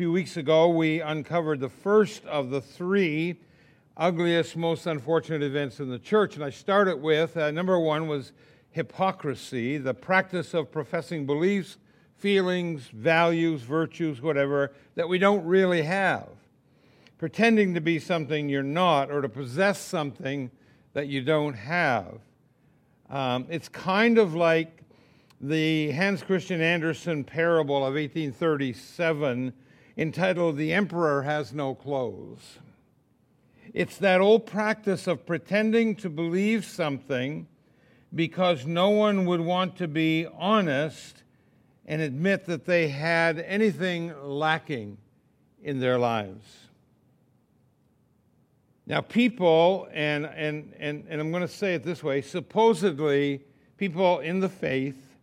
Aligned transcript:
few 0.00 0.10
weeks 0.10 0.38
ago, 0.38 0.66
we 0.66 1.02
uncovered 1.02 1.60
the 1.60 1.68
first 1.68 2.24
of 2.24 2.48
the 2.48 2.58
three 2.62 3.38
ugliest, 3.98 4.56
most 4.56 4.86
unfortunate 4.86 5.42
events 5.42 5.78
in 5.78 5.90
the 5.90 5.98
church. 5.98 6.36
And 6.36 6.42
I 6.42 6.48
started 6.48 7.02
with 7.02 7.36
uh, 7.36 7.50
number 7.50 7.78
one 7.78 8.08
was 8.08 8.32
hypocrisy, 8.70 9.76
the 9.76 9.92
practice 9.92 10.54
of 10.54 10.72
professing 10.72 11.26
beliefs, 11.26 11.76
feelings, 12.16 12.88
values, 12.94 13.60
virtues, 13.60 14.22
whatever, 14.22 14.72
that 14.94 15.06
we 15.06 15.18
don't 15.18 15.44
really 15.44 15.82
have. 15.82 16.30
Pretending 17.18 17.74
to 17.74 17.82
be 17.82 17.98
something 17.98 18.48
you're 18.48 18.62
not 18.62 19.10
or 19.10 19.20
to 19.20 19.28
possess 19.28 19.78
something 19.78 20.50
that 20.94 21.08
you 21.08 21.20
don't 21.20 21.52
have. 21.52 22.20
Um, 23.10 23.44
it's 23.50 23.68
kind 23.68 24.16
of 24.16 24.34
like 24.34 24.82
the 25.42 25.90
Hans 25.90 26.22
Christian 26.22 26.62
Andersen 26.62 27.22
parable 27.22 27.76
of 27.76 27.96
1837 27.96 29.52
entitled 30.00 30.56
The 30.56 30.72
Emperor 30.72 31.24
Has 31.24 31.52
No 31.52 31.74
Clothes. 31.74 32.58
It's 33.74 33.98
that 33.98 34.22
old 34.22 34.46
practice 34.46 35.06
of 35.06 35.26
pretending 35.26 35.94
to 35.96 36.08
believe 36.08 36.64
something 36.64 37.46
because 38.14 38.64
no 38.64 38.88
one 38.88 39.26
would 39.26 39.42
want 39.42 39.76
to 39.76 39.86
be 39.86 40.26
honest 40.38 41.22
and 41.84 42.00
admit 42.00 42.46
that 42.46 42.64
they 42.64 42.88
had 42.88 43.40
anything 43.40 44.14
lacking 44.22 44.96
in 45.62 45.80
their 45.80 45.98
lives. 45.98 46.46
Now, 48.86 49.02
people, 49.02 49.86
and, 49.92 50.24
and, 50.24 50.72
and, 50.78 51.04
and 51.10 51.20
I'm 51.20 51.30
going 51.30 51.42
to 51.42 51.48
say 51.48 51.74
it 51.74 51.84
this 51.84 52.02
way 52.02 52.22
supposedly, 52.22 53.42
people 53.76 54.20
in 54.20 54.40
the 54.40 54.48
faith 54.48 55.14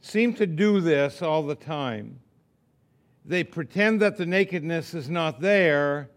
seem 0.00 0.34
to 0.34 0.46
do 0.48 0.80
this 0.80 1.22
all 1.22 1.44
the 1.44 1.54
time. 1.54 2.18
They 3.28 3.44
pretend 3.44 4.00
that 4.00 4.16
the 4.16 4.24
nakedness 4.24 4.94
is 4.94 5.10
not 5.10 5.42
there, 5.42 6.08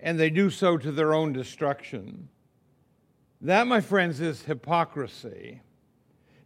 and 0.00 0.18
they 0.18 0.30
do 0.30 0.48
so 0.48 0.78
to 0.78 0.90
their 0.90 1.12
own 1.12 1.34
destruction. 1.34 2.30
That, 3.42 3.66
my 3.66 3.82
friends, 3.82 4.22
is 4.22 4.40
hypocrisy. 4.40 5.60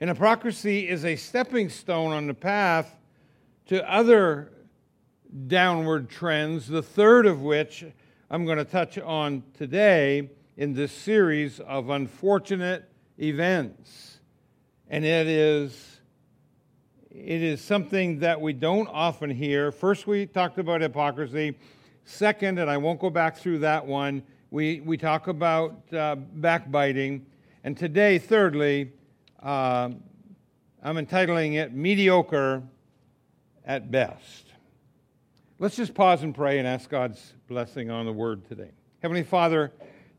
And 0.00 0.10
hypocrisy 0.10 0.88
is 0.88 1.04
a 1.04 1.14
stepping 1.14 1.68
stone 1.68 2.10
on 2.10 2.26
the 2.26 2.34
path 2.34 2.98
to 3.66 3.88
other 3.88 4.50
downward 5.46 6.10
trends, 6.10 6.66
the 6.66 6.82
third 6.82 7.24
of 7.24 7.42
which 7.42 7.84
I'm 8.28 8.44
going 8.44 8.58
to 8.58 8.64
touch 8.64 8.98
on 8.98 9.44
today 9.56 10.28
in 10.56 10.74
this 10.74 10.90
series 10.90 11.60
of 11.60 11.88
unfortunate 11.88 12.90
events. 13.16 14.18
And 14.88 15.04
it 15.04 15.28
is 15.28 15.99
it 17.10 17.42
is 17.42 17.60
something 17.60 18.20
that 18.20 18.40
we 18.40 18.52
don't 18.52 18.88
often 18.88 19.30
hear. 19.30 19.72
First, 19.72 20.06
we 20.06 20.26
talked 20.26 20.58
about 20.58 20.80
hypocrisy. 20.80 21.56
Second, 22.04 22.58
and 22.58 22.70
I 22.70 22.76
won't 22.76 23.00
go 23.00 23.10
back 23.10 23.36
through 23.36 23.58
that 23.60 23.84
one, 23.84 24.22
we, 24.50 24.80
we 24.80 24.96
talk 24.96 25.28
about 25.28 25.92
uh, 25.92 26.16
backbiting. 26.16 27.26
And 27.62 27.76
today, 27.76 28.18
thirdly, 28.18 28.92
uh, 29.42 29.90
I'm 30.82 30.98
entitling 30.98 31.54
it 31.54 31.72
Mediocre 31.72 32.62
at 33.64 33.90
Best. 33.90 34.46
Let's 35.58 35.76
just 35.76 35.94
pause 35.94 36.22
and 36.22 36.34
pray 36.34 36.58
and 36.58 36.66
ask 36.66 36.88
God's 36.88 37.34
blessing 37.48 37.90
on 37.90 38.06
the 38.06 38.12
word 38.12 38.46
today. 38.48 38.70
Heavenly 39.02 39.24
Father, 39.24 39.72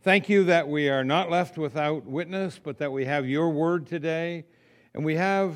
thank 0.04 0.30
you 0.30 0.44
that 0.46 0.68
we 0.68 0.90
are 0.90 1.04
not 1.04 1.30
left 1.30 1.58
without 1.58 2.06
witness, 2.06 2.60
but 2.62 2.78
that 2.78 2.92
we 2.92 3.06
have 3.06 3.28
your 3.28 3.50
word 3.50 3.88
today. 3.88 4.46
And 4.94 5.04
we 5.04 5.16
have 5.16 5.56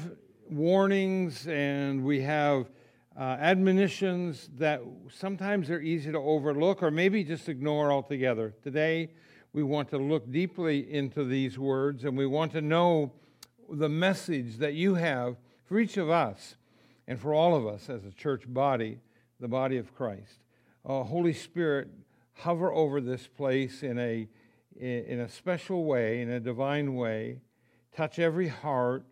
warnings 0.49 1.47
and 1.47 2.03
we 2.03 2.21
have 2.21 2.69
uh, 3.17 3.37
admonitions 3.39 4.49
that 4.57 4.81
sometimes 5.09 5.69
are 5.69 5.79
easy 5.79 6.11
to 6.11 6.17
overlook 6.17 6.83
or 6.83 6.91
maybe 6.91 7.23
just 7.23 7.47
ignore 7.49 7.91
altogether. 7.91 8.53
Today, 8.61 9.09
we 9.53 9.63
want 9.63 9.89
to 9.89 9.97
look 9.97 10.29
deeply 10.31 10.91
into 10.91 11.23
these 11.23 11.57
words 11.57 12.03
and 12.03 12.17
we 12.17 12.25
want 12.25 12.51
to 12.51 12.61
know 12.61 13.11
the 13.69 13.89
message 13.89 14.57
that 14.57 14.73
you 14.73 14.95
have 14.95 15.37
for 15.63 15.79
each 15.79 15.97
of 15.97 16.09
us 16.09 16.57
and 17.07 17.19
for 17.19 17.33
all 17.33 17.55
of 17.55 17.65
us 17.65 17.89
as 17.89 18.03
a 18.05 18.11
church 18.11 18.43
body, 18.47 18.99
the 19.39 19.47
body 19.47 19.77
of 19.77 19.95
Christ. 19.95 20.43
Uh, 20.85 21.03
Holy 21.03 21.33
Spirit, 21.33 21.87
hover 22.33 22.71
over 22.71 22.99
this 22.99 23.27
place 23.27 23.81
in 23.81 23.97
a, 23.97 24.27
in 24.77 25.21
a 25.21 25.29
special 25.29 25.85
way, 25.85 26.21
in 26.21 26.29
a 26.29 26.39
divine 26.39 26.95
way. 26.95 27.39
Touch 27.95 28.19
every 28.19 28.49
heart 28.49 29.05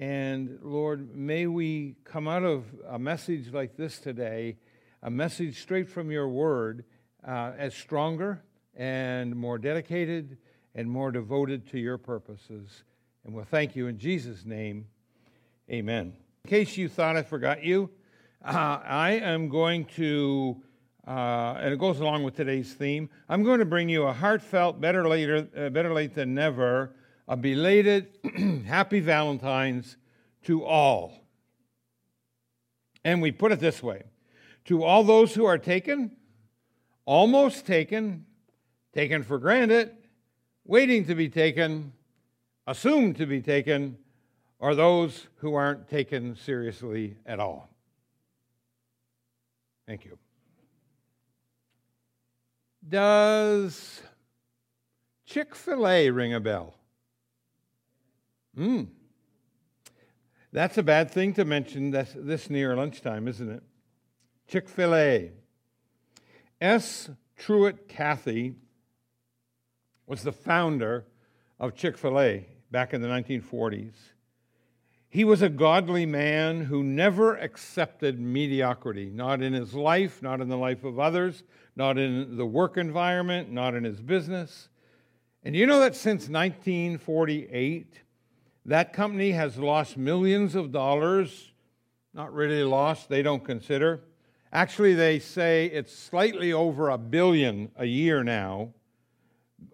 and 0.00 0.58
Lord, 0.62 1.14
may 1.14 1.46
we 1.46 1.96
come 2.04 2.26
out 2.26 2.42
of 2.42 2.64
a 2.88 2.98
message 2.98 3.52
like 3.52 3.76
this 3.76 3.98
today, 3.98 4.56
a 5.02 5.10
message 5.10 5.60
straight 5.60 5.90
from 5.90 6.10
your 6.10 6.26
word, 6.26 6.86
uh, 7.22 7.52
as 7.58 7.74
stronger 7.74 8.42
and 8.74 9.36
more 9.36 9.58
dedicated 9.58 10.38
and 10.74 10.90
more 10.90 11.12
devoted 11.12 11.68
to 11.72 11.78
your 11.78 11.98
purposes. 11.98 12.82
And 13.26 13.34
we'll 13.34 13.44
thank 13.44 13.76
you 13.76 13.88
in 13.88 13.98
Jesus' 13.98 14.46
name. 14.46 14.86
Amen. 15.70 16.14
In 16.44 16.48
case 16.48 16.78
you 16.78 16.88
thought 16.88 17.18
I 17.18 17.22
forgot 17.22 17.62
you, 17.62 17.90
uh, 18.42 18.80
I 18.82 19.20
am 19.22 19.50
going 19.50 19.84
to, 19.96 20.62
uh, 21.06 21.58
and 21.60 21.74
it 21.74 21.78
goes 21.78 22.00
along 22.00 22.22
with 22.22 22.36
today's 22.36 22.72
theme, 22.72 23.10
I'm 23.28 23.42
going 23.42 23.58
to 23.58 23.66
bring 23.66 23.90
you 23.90 24.04
a 24.04 24.14
heartfelt, 24.14 24.80
better, 24.80 25.06
later, 25.06 25.46
uh, 25.54 25.68
better 25.68 25.92
late 25.92 26.14
than 26.14 26.34
never 26.34 26.94
a 27.30 27.36
belated 27.36 28.08
happy 28.66 28.98
Valentine's 28.98 29.96
to 30.42 30.64
all. 30.64 31.14
And 33.04 33.22
we 33.22 33.30
put 33.30 33.52
it 33.52 33.60
this 33.60 33.80
way 33.82 34.02
to 34.64 34.82
all 34.82 35.04
those 35.04 35.32
who 35.32 35.44
are 35.44 35.56
taken, 35.56 36.16
almost 37.06 37.64
taken, 37.64 38.26
taken 38.92 39.22
for 39.22 39.38
granted, 39.38 39.92
waiting 40.66 41.06
to 41.06 41.14
be 41.14 41.28
taken, 41.28 41.92
assumed 42.66 43.16
to 43.18 43.26
be 43.26 43.40
taken, 43.40 43.96
or 44.58 44.74
those 44.74 45.28
who 45.36 45.54
aren't 45.54 45.88
taken 45.88 46.34
seriously 46.34 47.16
at 47.24 47.38
all. 47.38 47.68
Thank 49.86 50.04
you. 50.04 50.18
Does 52.86 54.02
Chick 55.26 55.54
fil 55.54 55.86
A 55.86 56.10
ring 56.10 56.34
a 56.34 56.40
bell? 56.40 56.74
Hmm. 58.60 58.82
That's 60.52 60.76
a 60.76 60.82
bad 60.82 61.10
thing 61.10 61.32
to 61.32 61.46
mention 61.46 61.92
this, 61.92 62.14
this 62.14 62.50
near 62.50 62.76
lunchtime, 62.76 63.26
isn't 63.26 63.48
it? 63.48 63.62
Chick 64.48 64.68
fil 64.68 64.94
A. 64.94 65.30
S. 66.60 67.08
Truett 67.38 67.88
Cathy 67.88 68.56
was 70.06 70.24
the 70.24 70.32
founder 70.32 71.06
of 71.58 71.74
Chick 71.74 71.96
fil 71.96 72.20
A 72.20 72.46
back 72.70 72.92
in 72.92 73.00
the 73.00 73.08
1940s. 73.08 73.94
He 75.08 75.24
was 75.24 75.40
a 75.40 75.48
godly 75.48 76.04
man 76.04 76.66
who 76.66 76.82
never 76.82 77.36
accepted 77.36 78.20
mediocrity, 78.20 79.08
not 79.08 79.40
in 79.40 79.54
his 79.54 79.72
life, 79.72 80.22
not 80.22 80.42
in 80.42 80.50
the 80.50 80.58
life 80.58 80.84
of 80.84 80.98
others, 81.00 81.44
not 81.76 81.96
in 81.96 82.36
the 82.36 82.44
work 82.44 82.76
environment, 82.76 83.50
not 83.50 83.74
in 83.74 83.84
his 83.84 84.02
business. 84.02 84.68
And 85.42 85.56
you 85.56 85.64
know 85.64 85.80
that 85.80 85.96
since 85.96 86.28
1948, 86.28 88.02
that 88.66 88.92
company 88.92 89.32
has 89.32 89.56
lost 89.56 89.96
millions 89.96 90.54
of 90.54 90.72
dollars. 90.72 91.52
Not 92.12 92.32
really 92.32 92.64
lost, 92.64 93.08
they 93.08 93.22
don't 93.22 93.44
consider. 93.44 94.02
Actually, 94.52 94.94
they 94.94 95.18
say 95.18 95.66
it's 95.66 95.96
slightly 95.96 96.52
over 96.52 96.90
a 96.90 96.98
billion 96.98 97.70
a 97.76 97.84
year 97.84 98.24
now, 98.24 98.74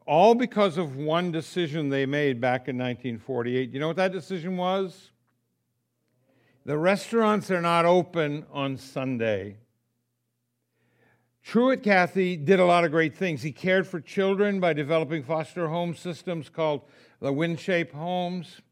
all 0.06 0.34
because 0.34 0.76
of 0.76 0.96
one 0.96 1.32
decision 1.32 1.88
they 1.88 2.04
made 2.04 2.40
back 2.40 2.68
in 2.68 2.76
1948. 2.76 3.70
You 3.70 3.80
know 3.80 3.88
what 3.88 3.96
that 3.96 4.12
decision 4.12 4.56
was? 4.56 5.10
The 6.66 6.76
restaurants 6.76 7.50
are 7.50 7.62
not 7.62 7.86
open 7.86 8.44
on 8.52 8.76
Sunday. 8.76 9.56
Truett 11.42 11.84
Cathy 11.84 12.36
did 12.36 12.58
a 12.58 12.64
lot 12.64 12.84
of 12.84 12.90
great 12.90 13.14
things. 13.16 13.40
He 13.40 13.52
cared 13.52 13.86
for 13.86 14.00
children 14.00 14.58
by 14.58 14.72
developing 14.72 15.22
foster 15.22 15.68
home 15.68 15.94
systems 15.94 16.48
called 16.48 16.82
the 17.20 17.32
WinShape 17.32 17.92
Homes. 17.92 18.62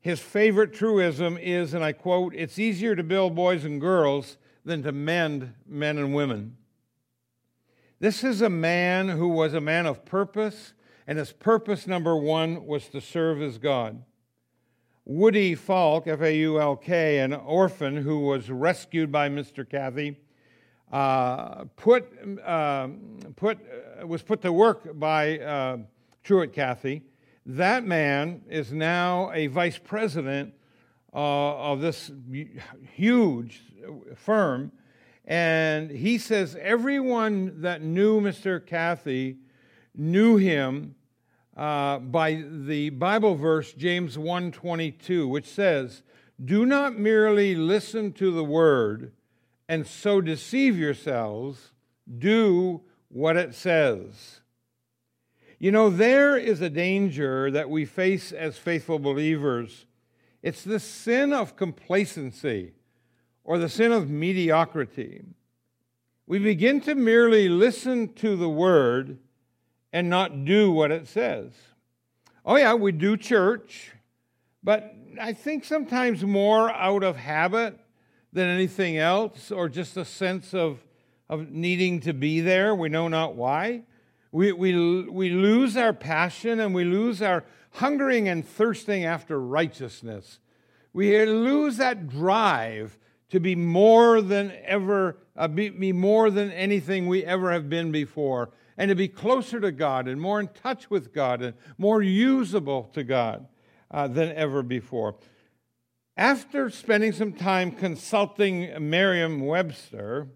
His 0.00 0.20
favorite 0.20 0.72
truism 0.72 1.36
is, 1.36 1.74
and 1.74 1.84
I 1.84 1.92
quote, 1.92 2.34
it's 2.34 2.58
easier 2.58 2.94
to 2.94 3.02
build 3.02 3.34
boys 3.34 3.64
and 3.64 3.80
girls 3.80 4.36
than 4.64 4.82
to 4.84 4.92
mend 4.92 5.54
men 5.66 5.98
and 5.98 6.14
women. 6.14 6.56
This 8.00 8.22
is 8.22 8.42
a 8.42 8.50
man 8.50 9.08
who 9.08 9.28
was 9.28 9.54
a 9.54 9.60
man 9.60 9.86
of 9.86 10.04
purpose, 10.04 10.72
and 11.06 11.18
his 11.18 11.32
purpose, 11.32 11.86
number 11.86 12.16
one, 12.16 12.64
was 12.64 12.86
to 12.88 13.00
serve 13.00 13.38
his 13.38 13.58
God. 13.58 14.04
Woody 15.04 15.54
Faulk, 15.54 16.06
F 16.06 16.20
A 16.20 16.36
U 16.36 16.60
L 16.60 16.76
K, 16.76 17.18
an 17.18 17.32
orphan 17.32 17.96
who 17.96 18.20
was 18.20 18.50
rescued 18.50 19.10
by 19.10 19.28
Mr. 19.28 19.68
Cathy, 19.68 20.16
uh, 20.92 21.64
put, 21.76 22.06
uh, 22.44 22.88
put, 23.34 23.58
was 24.06 24.22
put 24.22 24.42
to 24.42 24.52
work 24.52 24.98
by 24.98 25.38
uh, 25.38 25.78
Truett 26.22 26.52
Cathy 26.52 27.02
that 27.48 27.82
man 27.82 28.42
is 28.50 28.72
now 28.72 29.32
a 29.32 29.46
vice 29.46 29.78
president 29.78 30.52
uh, 31.14 31.56
of 31.72 31.80
this 31.80 32.10
huge 32.94 33.62
firm, 34.16 34.70
And 35.24 35.90
he 35.90 36.18
says 36.18 36.56
everyone 36.60 37.62
that 37.62 37.82
knew 37.82 38.20
Mr. 38.20 38.64
Cathy 38.64 39.38
knew 39.94 40.36
him 40.36 40.94
uh, 41.56 41.98
by 41.98 42.44
the 42.46 42.90
Bible 42.90 43.34
verse 43.34 43.72
James 43.72 44.16
1:22, 44.16 45.26
which 45.26 45.46
says, 45.46 46.02
"Do 46.42 46.66
not 46.66 46.98
merely 46.98 47.54
listen 47.54 48.12
to 48.12 48.30
the 48.30 48.44
word 48.44 49.12
and 49.68 49.86
so 49.86 50.20
deceive 50.20 50.78
yourselves. 50.78 51.72
Do 52.06 52.82
what 53.08 53.36
it 53.36 53.54
says." 53.54 54.40
You 55.58 55.72
know, 55.72 55.90
there 55.90 56.36
is 56.36 56.60
a 56.60 56.70
danger 56.70 57.50
that 57.50 57.68
we 57.68 57.84
face 57.84 58.30
as 58.30 58.56
faithful 58.56 59.00
believers. 59.00 59.86
It's 60.40 60.62
the 60.62 60.78
sin 60.78 61.32
of 61.32 61.56
complacency 61.56 62.74
or 63.42 63.58
the 63.58 63.68
sin 63.68 63.90
of 63.90 64.08
mediocrity. 64.08 65.22
We 66.28 66.38
begin 66.38 66.80
to 66.82 66.94
merely 66.94 67.48
listen 67.48 68.12
to 68.14 68.36
the 68.36 68.48
word 68.48 69.18
and 69.92 70.08
not 70.08 70.44
do 70.44 70.70
what 70.70 70.92
it 70.92 71.08
says. 71.08 71.52
Oh, 72.44 72.56
yeah, 72.56 72.74
we 72.74 72.92
do 72.92 73.16
church, 73.16 73.92
but 74.62 74.94
I 75.20 75.32
think 75.32 75.64
sometimes 75.64 76.22
more 76.22 76.70
out 76.70 77.02
of 77.02 77.16
habit 77.16 77.80
than 78.32 78.46
anything 78.46 78.96
else, 78.96 79.50
or 79.50 79.68
just 79.68 79.96
a 79.96 80.04
sense 80.04 80.54
of, 80.54 80.78
of 81.28 81.50
needing 81.50 82.00
to 82.00 82.12
be 82.12 82.40
there. 82.40 82.74
We 82.74 82.90
know 82.90 83.08
not 83.08 83.34
why. 83.34 83.82
We, 84.30 84.52
we, 84.52 85.02
we 85.08 85.30
lose 85.30 85.76
our 85.76 85.92
passion 85.92 86.60
and 86.60 86.74
we 86.74 86.84
lose 86.84 87.22
our 87.22 87.44
hungering 87.72 88.28
and 88.28 88.46
thirsting 88.46 89.04
after 89.04 89.40
righteousness. 89.40 90.38
We 90.92 91.24
lose 91.24 91.76
that 91.78 92.08
drive 92.08 92.98
to 93.30 93.40
be 93.40 93.54
more 93.54 94.20
than 94.20 94.52
ever, 94.64 95.18
uh, 95.36 95.48
be, 95.48 95.68
be 95.68 95.92
more 95.92 96.30
than 96.30 96.50
anything 96.52 97.06
we 97.06 97.24
ever 97.24 97.52
have 97.52 97.68
been 97.68 97.92
before 97.92 98.50
and 98.76 98.88
to 98.88 98.94
be 98.94 99.08
closer 99.08 99.60
to 99.60 99.72
God 99.72 100.08
and 100.08 100.20
more 100.20 100.40
in 100.40 100.48
touch 100.48 100.88
with 100.88 101.12
God 101.12 101.42
and 101.42 101.54
more 101.76 102.00
usable 102.00 102.84
to 102.94 103.04
God 103.04 103.46
uh, 103.90 104.08
than 104.08 104.32
ever 104.32 104.62
before. 104.62 105.16
After 106.16 106.70
spending 106.70 107.12
some 107.12 107.32
time 107.32 107.70
consulting 107.70 108.88
Merriam 108.88 109.40
Webster, 109.46 110.28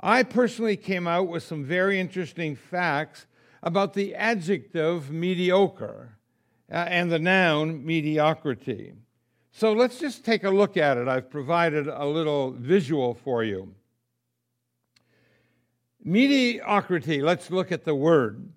I 0.00 0.22
personally 0.22 0.76
came 0.76 1.06
out 1.06 1.28
with 1.28 1.42
some 1.42 1.64
very 1.64 1.98
interesting 1.98 2.54
facts 2.54 3.26
about 3.62 3.94
the 3.94 4.14
adjective 4.14 5.10
mediocre 5.10 6.16
uh, 6.70 6.74
and 6.88 7.10
the 7.10 7.18
noun 7.18 7.84
mediocrity. 7.84 8.92
So 9.52 9.72
let's 9.72 9.98
just 9.98 10.24
take 10.24 10.44
a 10.44 10.50
look 10.50 10.76
at 10.76 10.98
it. 10.98 11.08
I've 11.08 11.30
provided 11.30 11.88
a 11.88 12.04
little 12.04 12.50
visual 12.52 13.14
for 13.14 13.42
you. 13.42 13.74
Mediocrity, 16.04 17.22
let's 17.22 17.50
look 17.50 17.72
at 17.72 17.84
the 17.84 17.94
word. 17.94 18.50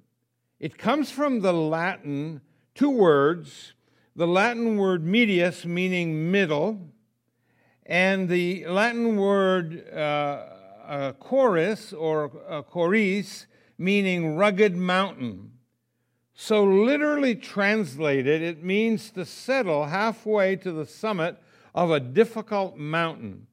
It 0.60 0.78
comes 0.78 1.10
from 1.10 1.40
the 1.40 1.54
Latin, 1.54 2.42
two 2.76 2.90
words. 2.90 3.74
The 4.16 4.28
Latin 4.28 4.76
word 4.76 5.06
medius, 5.06 5.66
meaning 5.66 6.30
middle, 6.30 6.92
and 7.86 8.28
the 8.28 8.68
Latin 8.68 9.16
word 9.16 9.90
uh, 9.90 10.44
uh, 10.90 11.14
chorus 11.14 11.94
or 11.94 12.32
uh, 12.50 12.64
choris, 12.64 13.46
meaning 13.78 14.36
rugged 14.36 14.76
mountain. 14.76 15.52
So, 16.34 16.64
literally 16.64 17.36
translated, 17.36 18.42
it 18.42 18.64
means 18.64 19.12
to 19.12 19.26
settle 19.26 19.86
halfway 19.86 20.56
to 20.58 20.72
the 20.72 20.86
summit 20.86 21.38
of 21.76 21.92
a 21.92 22.00
difficult 22.00 22.78
mountain. 22.78 23.48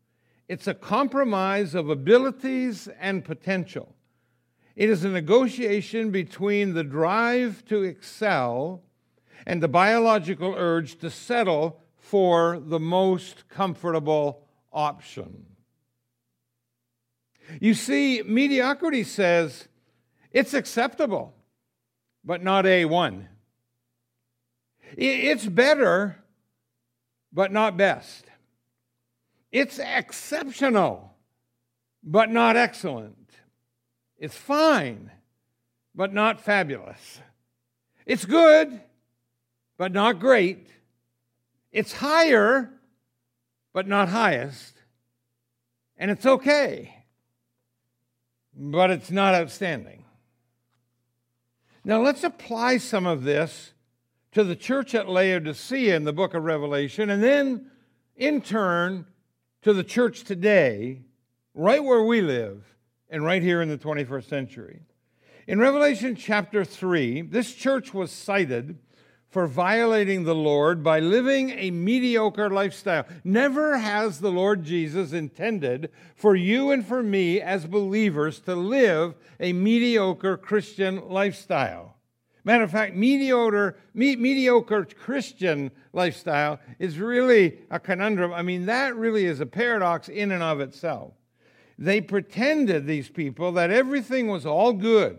It's 0.49 0.67
a 0.67 0.75
compromise 0.75 1.75
of 1.75 1.91
abilities 1.91 2.89
and 3.01 3.25
potential. 3.25 3.95
It 4.77 4.89
is 4.89 5.05
a 5.05 5.09
negotiation 5.09 6.11
between 6.11 6.75
the 6.75 6.85
drive 6.85 7.65
to 7.67 7.83
excel 7.83 8.83
and 9.47 9.63
the 9.63 9.69
biological 9.69 10.55
urge 10.57 10.99
to 11.01 11.11
settle 11.11 11.83
for 11.99 12.61
the 12.61 12.81
most 12.81 13.49
comfortable 13.49 14.47
option. 14.73 15.47
You 17.61 17.75
see, 17.75 18.23
mediocrity 18.23 19.05
says 19.05 19.69
it's 20.33 20.55
acceptable, 20.55 21.35
but 22.25 22.43
not 22.43 22.65
A1. 22.65 23.27
It's 24.97 25.47
better, 25.47 26.17
but 27.33 27.53
not 27.53 27.77
best. 27.77 28.25
It's 29.53 29.79
exceptional, 29.79 31.15
but 32.03 32.31
not 32.31 32.57
excellent. 32.57 33.31
It's 34.19 34.37
fine, 34.37 35.11
but 35.95 36.13
not 36.13 36.41
fabulous. 36.41 37.21
It's 38.05 38.25
good, 38.25 38.81
but 39.77 39.93
not 39.93 40.21
great. 40.21 40.69
It's 41.73 41.93
higher, 41.93 42.71
but 43.73 43.87
not 43.87 44.09
highest. 44.09 44.75
And 45.99 46.11
it's 46.11 46.25
okay, 46.25 46.96
but 48.57 48.91
it's 48.91 49.11
not 49.11 49.35
outstanding. 49.35 50.05
Now 51.85 52.03
let's 52.03 52.25
apply 52.25 52.79
some 52.79 53.07
of 53.07 53.23
this 53.23 53.73
to 54.33 54.43
the 54.43 54.57
church 54.57 54.95
at 54.95 55.09
Laodicea 55.09 55.95
in 55.95 56.05
the 56.05 56.13
book 56.13 56.35
of 56.35 56.43
Revelation, 56.43 57.11
and 57.11 57.23
then 57.23 57.71
in 58.17 58.41
turn 58.41 59.07
to 59.63 59.73
the 59.73 59.85
church 59.85 60.25
today, 60.25 61.03
right 61.55 61.83
where 61.83 62.03
we 62.03 62.21
live, 62.23 62.65
and 63.09 63.25
right 63.25 63.43
here 63.43 63.63
in 63.63 63.69
the 63.69 63.79
21st 63.79 64.29
century. 64.29 64.81
In 65.47 65.61
Revelation 65.61 66.17
chapter 66.17 66.65
3, 66.65 67.23
this 67.23 67.55
church 67.55 67.95
was 67.95 68.11
cited 68.11 68.79
for 69.37 69.47
violating 69.47 70.25
the 70.25 70.35
Lord 70.35 70.83
by 70.83 70.99
living 70.99 71.51
a 71.51 71.71
mediocre 71.71 72.49
lifestyle. 72.49 73.05
Never 73.23 73.77
has 73.77 74.19
the 74.19 74.31
Lord 74.31 74.65
Jesus 74.65 75.13
intended 75.13 75.91
for 76.15 76.35
you 76.35 76.71
and 76.71 76.87
for 76.87 77.03
me 77.03 77.43
as 77.43 77.67
believers 77.67 78.41
to 78.41 78.55
live 78.55 79.15
a 79.39 79.53
mediocre 79.53 80.39
Christian 80.39 81.07
lifestyle. 81.11 81.97
Matter 82.45 82.65
of 82.65 82.71
fact, 82.71 82.97
mediocre, 82.97 83.77
me, 83.93 84.17
mediocre 84.17 84.87
Christian 84.87 85.71
lifestyle 85.93 86.59
is 86.79 86.99
really 86.99 87.59
a 87.71 87.79
conundrum. 87.79 88.33
I 88.33 88.41
mean, 88.41 88.65
that 88.65 88.97
really 88.97 89.27
is 89.27 89.41
a 89.41 89.45
paradox 89.45 90.09
in 90.09 90.33
and 90.33 90.43
of 90.43 90.61
itself. 90.61 91.13
They 91.79 92.01
pretended, 92.01 92.87
these 92.87 93.11
people, 93.11 93.53
that 93.53 93.71
everything 93.71 94.29
was 94.29 94.47
all 94.47 94.73
good. 94.73 95.19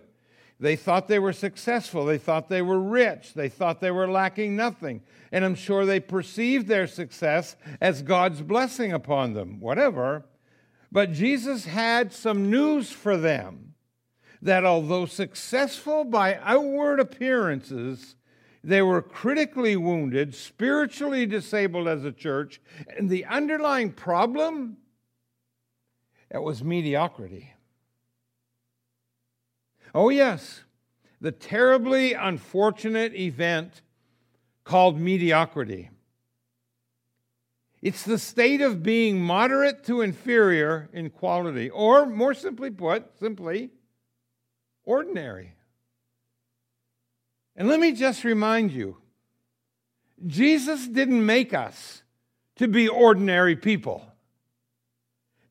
They 0.59 0.75
thought 0.75 1.07
they 1.07 1.19
were 1.19 1.33
successful. 1.33 2.05
They 2.05 2.17
thought 2.17 2.49
they 2.49 2.63
were 2.63 2.79
rich. 2.79 3.33
They 3.33 3.49
thought 3.49 3.79
they 3.79 3.91
were 3.91 4.07
lacking 4.07 4.55
nothing. 4.55 5.01
And 5.31 5.45
I'm 5.45 5.55
sure 5.55 5.85
they 5.85 5.99
perceived 5.99 6.67
their 6.67 6.87
success 6.87 7.55
as 7.79 8.01
God's 8.01 8.41
blessing 8.41 8.91
upon 8.91 9.33
them, 9.33 9.59
whatever. 9.59 10.25
But 10.91 11.13
Jesus 11.13 11.65
had 11.65 12.11
some 12.11 12.49
news 12.49 12.91
for 12.91 13.17
them 13.17 13.75
that 14.41 14.65
although 14.65 15.05
successful 15.05 16.03
by 16.03 16.35
outward 16.37 16.99
appearances, 16.99 18.15
they 18.63 18.81
were 18.81 19.01
critically 19.01 19.75
wounded, 19.75 20.33
spiritually 20.33 21.25
disabled 21.25 21.87
as 21.87 22.03
a 22.03 22.11
church, 22.11 22.61
and 22.97 23.09
the 23.09 23.25
underlying 23.25 23.91
problem 23.91 24.77
it 26.29 26.41
was 26.41 26.63
mediocrity. 26.63 27.53
Oh 29.93 30.09
yes, 30.09 30.63
the 31.19 31.31
terribly 31.31 32.13
unfortunate 32.13 33.13
event 33.15 33.81
called 34.63 34.99
mediocrity. 34.99 35.89
It's 37.81 38.03
the 38.03 38.17
state 38.17 38.61
of 38.61 38.83
being 38.83 39.21
moderate 39.21 39.83
to 39.85 40.01
inferior 40.01 40.89
in 40.93 41.09
quality, 41.09 41.69
or 41.69 42.05
more 42.05 42.33
simply 42.33 42.69
put, 42.69 43.17
simply 43.19 43.69
ordinary. 44.83 45.53
And 47.55 47.67
let 47.67 47.79
me 47.79 47.91
just 47.93 48.23
remind 48.23 48.71
you 48.71 48.97
Jesus 50.25 50.87
didn't 50.87 51.25
make 51.25 51.53
us 51.53 52.03
to 52.55 52.67
be 52.67 52.87
ordinary 52.87 53.55
people. 53.55 54.05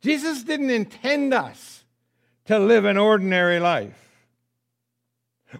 Jesus 0.00 0.42
didn't 0.42 0.70
intend 0.70 1.32
us 1.32 1.84
to 2.46 2.58
live 2.58 2.84
an 2.84 2.96
ordinary 2.96 3.58
life. 3.58 4.05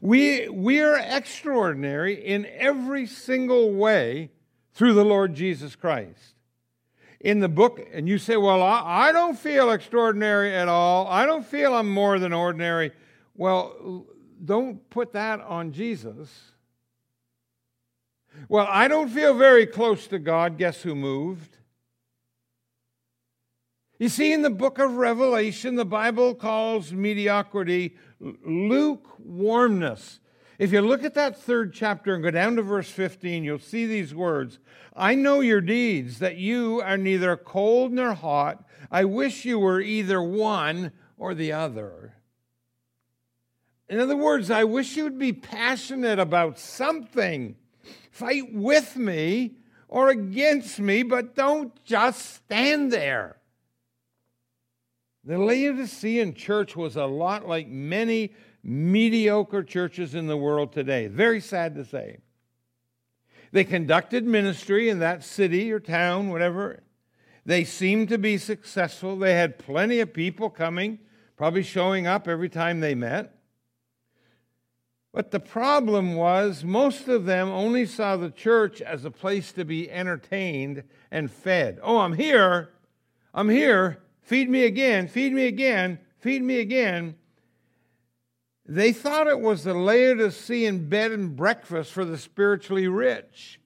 We, 0.00 0.48
we 0.48 0.80
are 0.80 0.96
extraordinary 0.96 2.14
in 2.14 2.46
every 2.46 3.06
single 3.06 3.72
way 3.72 4.30
through 4.74 4.94
the 4.94 5.04
Lord 5.04 5.34
Jesus 5.34 5.76
Christ. 5.76 6.34
In 7.20 7.40
the 7.40 7.48
book, 7.48 7.80
and 7.92 8.08
you 8.08 8.18
say, 8.18 8.36
Well, 8.36 8.62
I, 8.62 9.08
I 9.08 9.12
don't 9.12 9.38
feel 9.38 9.70
extraordinary 9.70 10.54
at 10.54 10.68
all. 10.68 11.06
I 11.08 11.24
don't 11.24 11.46
feel 11.46 11.74
I'm 11.74 11.90
more 11.90 12.18
than 12.18 12.32
ordinary. 12.32 12.92
Well, 13.34 14.06
don't 14.44 14.88
put 14.90 15.12
that 15.12 15.40
on 15.40 15.72
Jesus. 15.72 16.30
Well, 18.48 18.66
I 18.68 18.86
don't 18.86 19.08
feel 19.08 19.34
very 19.34 19.66
close 19.66 20.06
to 20.08 20.18
God. 20.18 20.58
Guess 20.58 20.82
who 20.82 20.94
moved? 20.94 21.56
You 23.98 24.10
see, 24.10 24.32
in 24.32 24.42
the 24.42 24.50
book 24.50 24.78
of 24.78 24.96
Revelation, 24.96 25.76
the 25.76 25.86
Bible 25.86 26.34
calls 26.34 26.92
mediocrity 26.92 27.96
lukewarmness. 28.20 30.20
If 30.58 30.72
you 30.72 30.82
look 30.82 31.04
at 31.04 31.14
that 31.14 31.40
third 31.40 31.72
chapter 31.72 32.14
and 32.14 32.22
go 32.22 32.30
down 32.30 32.56
to 32.56 32.62
verse 32.62 32.90
15, 32.90 33.44
you'll 33.44 33.58
see 33.58 33.86
these 33.86 34.14
words 34.14 34.58
I 34.94 35.14
know 35.14 35.40
your 35.40 35.60
deeds, 35.60 36.18
that 36.18 36.36
you 36.36 36.80
are 36.82 36.96
neither 36.96 37.36
cold 37.36 37.92
nor 37.92 38.14
hot. 38.14 38.66
I 38.90 39.04
wish 39.04 39.44
you 39.44 39.58
were 39.58 39.80
either 39.80 40.22
one 40.22 40.92
or 41.18 41.34
the 41.34 41.52
other. 41.52 42.14
In 43.88 44.00
other 44.00 44.16
words, 44.16 44.50
I 44.50 44.64
wish 44.64 44.96
you'd 44.96 45.18
be 45.18 45.32
passionate 45.32 46.18
about 46.18 46.58
something. 46.58 47.56
Fight 48.10 48.52
with 48.52 48.96
me 48.96 49.56
or 49.88 50.08
against 50.08 50.80
me, 50.80 51.02
but 51.02 51.34
don't 51.34 51.72
just 51.84 52.36
stand 52.36 52.92
there. 52.92 53.36
The 55.26 55.38
Laodicean 55.38 56.34
church 56.34 56.76
was 56.76 56.94
a 56.94 57.04
lot 57.04 57.48
like 57.48 57.66
many 57.66 58.32
mediocre 58.62 59.64
churches 59.64 60.14
in 60.14 60.28
the 60.28 60.36
world 60.36 60.72
today. 60.72 61.08
Very 61.08 61.40
sad 61.40 61.74
to 61.74 61.84
say. 61.84 62.18
They 63.50 63.64
conducted 63.64 64.24
ministry 64.24 64.88
in 64.88 65.00
that 65.00 65.24
city 65.24 65.72
or 65.72 65.80
town, 65.80 66.30
whatever. 66.30 66.84
They 67.44 67.64
seemed 67.64 68.08
to 68.10 68.18
be 68.18 68.38
successful. 68.38 69.16
They 69.16 69.34
had 69.34 69.58
plenty 69.58 69.98
of 69.98 70.12
people 70.12 70.48
coming, 70.48 71.00
probably 71.36 71.64
showing 71.64 72.06
up 72.06 72.28
every 72.28 72.48
time 72.48 72.78
they 72.78 72.94
met. 72.94 73.32
But 75.12 75.32
the 75.32 75.40
problem 75.40 76.14
was, 76.14 76.62
most 76.62 77.08
of 77.08 77.24
them 77.24 77.48
only 77.48 77.84
saw 77.86 78.16
the 78.16 78.30
church 78.30 78.80
as 78.80 79.04
a 79.04 79.10
place 79.10 79.50
to 79.52 79.64
be 79.64 79.90
entertained 79.90 80.84
and 81.10 81.30
fed. 81.30 81.80
Oh, 81.82 81.98
I'm 81.98 82.12
here. 82.12 82.70
I'm 83.34 83.48
here. 83.48 84.02
Feed 84.26 84.50
me 84.50 84.64
again, 84.64 85.06
feed 85.06 85.32
me 85.32 85.46
again, 85.46 86.00
feed 86.18 86.42
me 86.42 86.58
again. 86.58 87.14
They 88.66 88.92
thought 88.92 89.28
it 89.28 89.38
was 89.38 89.62
the 89.62 89.72
Laodicean 89.72 90.88
bed 90.88 91.12
and 91.12 91.36
breakfast 91.36 91.92
for 91.92 92.04
the 92.04 92.18
spiritually 92.18 92.88
rich. 92.88 93.60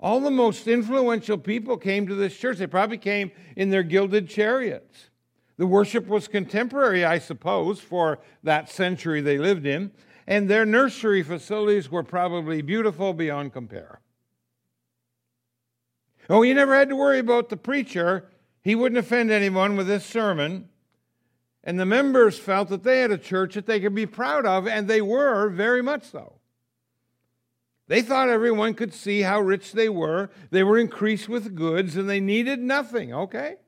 All 0.00 0.18
the 0.18 0.32
most 0.32 0.66
influential 0.66 1.38
people 1.38 1.76
came 1.76 2.08
to 2.08 2.16
this 2.16 2.36
church. 2.36 2.58
They 2.58 2.66
probably 2.66 2.98
came 2.98 3.30
in 3.54 3.70
their 3.70 3.84
gilded 3.84 4.28
chariots. 4.28 5.10
The 5.58 5.68
worship 5.68 6.08
was 6.08 6.26
contemporary, 6.26 7.04
I 7.04 7.20
suppose, 7.20 7.78
for 7.78 8.18
that 8.42 8.68
century 8.68 9.20
they 9.20 9.38
lived 9.38 9.64
in, 9.64 9.92
and 10.26 10.50
their 10.50 10.66
nursery 10.66 11.22
facilities 11.22 11.88
were 11.88 12.02
probably 12.02 12.62
beautiful 12.62 13.14
beyond 13.14 13.52
compare. 13.52 14.00
Oh, 16.28 16.42
you 16.42 16.52
never 16.52 16.74
had 16.74 16.88
to 16.88 16.96
worry 16.96 17.20
about 17.20 17.48
the 17.48 17.56
preacher 17.56 18.28
he 18.66 18.74
wouldn't 18.74 18.98
offend 18.98 19.30
anyone 19.30 19.76
with 19.76 19.86
this 19.86 20.04
sermon. 20.04 20.68
And 21.62 21.78
the 21.78 21.86
members 21.86 22.36
felt 22.36 22.68
that 22.70 22.82
they 22.82 22.98
had 22.98 23.12
a 23.12 23.16
church 23.16 23.54
that 23.54 23.64
they 23.64 23.78
could 23.78 23.94
be 23.94 24.06
proud 24.06 24.44
of, 24.44 24.66
and 24.66 24.88
they 24.88 25.00
were 25.00 25.48
very 25.50 25.82
much 25.82 26.02
so. 26.02 26.40
They 27.86 28.02
thought 28.02 28.28
everyone 28.28 28.74
could 28.74 28.92
see 28.92 29.20
how 29.20 29.40
rich 29.40 29.70
they 29.70 29.88
were. 29.88 30.30
They 30.50 30.64
were 30.64 30.78
increased 30.78 31.28
with 31.28 31.54
goods, 31.54 31.96
and 31.96 32.10
they 32.10 32.18
needed 32.18 32.58
nothing, 32.58 33.14
okay? 33.14 33.58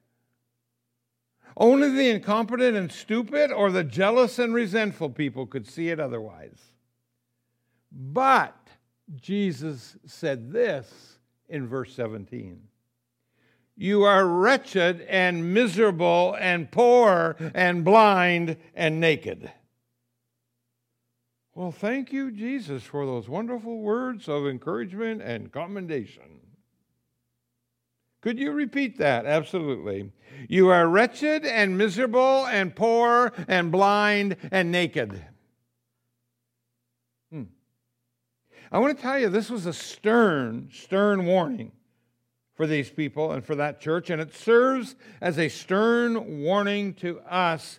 Only 1.57 1.91
the 1.91 2.11
incompetent 2.11 2.77
and 2.77 2.91
stupid 2.91 3.53
or 3.53 3.71
the 3.71 3.85
jealous 3.85 4.41
and 4.41 4.53
resentful 4.53 5.11
people 5.11 5.47
could 5.47 5.69
see 5.69 5.91
it 5.91 6.01
otherwise. 6.01 6.59
But 7.93 8.67
Jesus 9.15 9.97
said 10.07 10.51
this 10.51 11.19
in 11.49 11.69
verse 11.69 11.95
17 11.95 12.68
you 13.81 14.03
are 14.03 14.27
wretched 14.27 15.03
and 15.03 15.55
miserable 15.55 16.37
and 16.41 16.69
poor 16.69 17.37
and 17.55 17.85
blind 17.85 18.57
and 18.75 18.99
naked. 19.01 19.53
Well, 21.55 21.71
thank 21.71 22.13
you, 22.13 22.33
Jesus, 22.33 22.83
for 22.83 23.07
those 23.07 23.29
wonderful 23.29 23.79
words 23.79 24.29
of 24.29 24.49
encouragement 24.49 25.23
and 25.23 25.53
commendation. 25.53 26.41
Could 28.21 28.41
you 28.41 28.51
repeat 28.51 28.99
that? 28.99 29.27
Absolutely. 29.27 30.11
You 30.49 30.71
are 30.71 30.89
wretched 30.89 31.45
and 31.45 31.79
miserable 31.79 32.47
and 32.47 32.75
poor 32.75 33.33
and 33.47 33.71
blind 33.71 34.37
and 34.51 34.73
naked. 34.73 35.25
Hmm. 37.31 37.45
I 38.73 38.81
want 38.81 38.97
to 38.97 39.03
tell 39.03 39.21
you, 39.21 39.29
this 39.29 39.51
was 39.51 39.67
a 39.67 39.73
stern, 39.73 40.71
stern 40.73 41.27
warning 41.27 41.71
for 42.59 42.67
these 42.67 42.91
people 42.91 43.31
and 43.31 43.47
for 43.47 43.55
that 43.55 43.81
church, 43.81 44.11
and 44.11 44.21
it 44.21 44.35
serves 44.35 44.97
as 45.21 45.39
a 45.39 45.49
stern 45.49 46.43
warning 46.43 46.93
to 46.93 47.21
us 47.21 47.79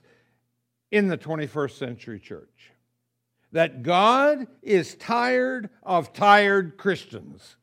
in 0.89 1.09
the 1.09 1.17
21st 1.17 1.77
century 1.77 2.17
church 2.17 2.71
that 3.51 3.83
God 3.83 4.47
is 4.61 4.95
tired 4.95 5.69
of 5.83 6.13
tired 6.13 6.77
Christians. 6.77 7.57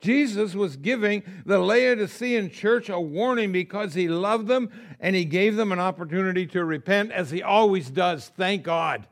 Jesus 0.00 0.54
was 0.54 0.76
giving 0.76 1.24
the 1.44 1.58
Laodicean 1.58 2.50
church 2.50 2.88
a 2.88 3.00
warning 3.00 3.50
because 3.50 3.94
he 3.94 4.06
loved 4.06 4.46
them 4.46 4.70
and 5.00 5.16
he 5.16 5.24
gave 5.24 5.56
them 5.56 5.72
an 5.72 5.80
opportunity 5.80 6.46
to 6.46 6.64
repent, 6.64 7.10
as 7.10 7.32
he 7.32 7.42
always 7.42 7.90
does. 7.90 8.30
Thank 8.36 8.62
God. 8.62 9.08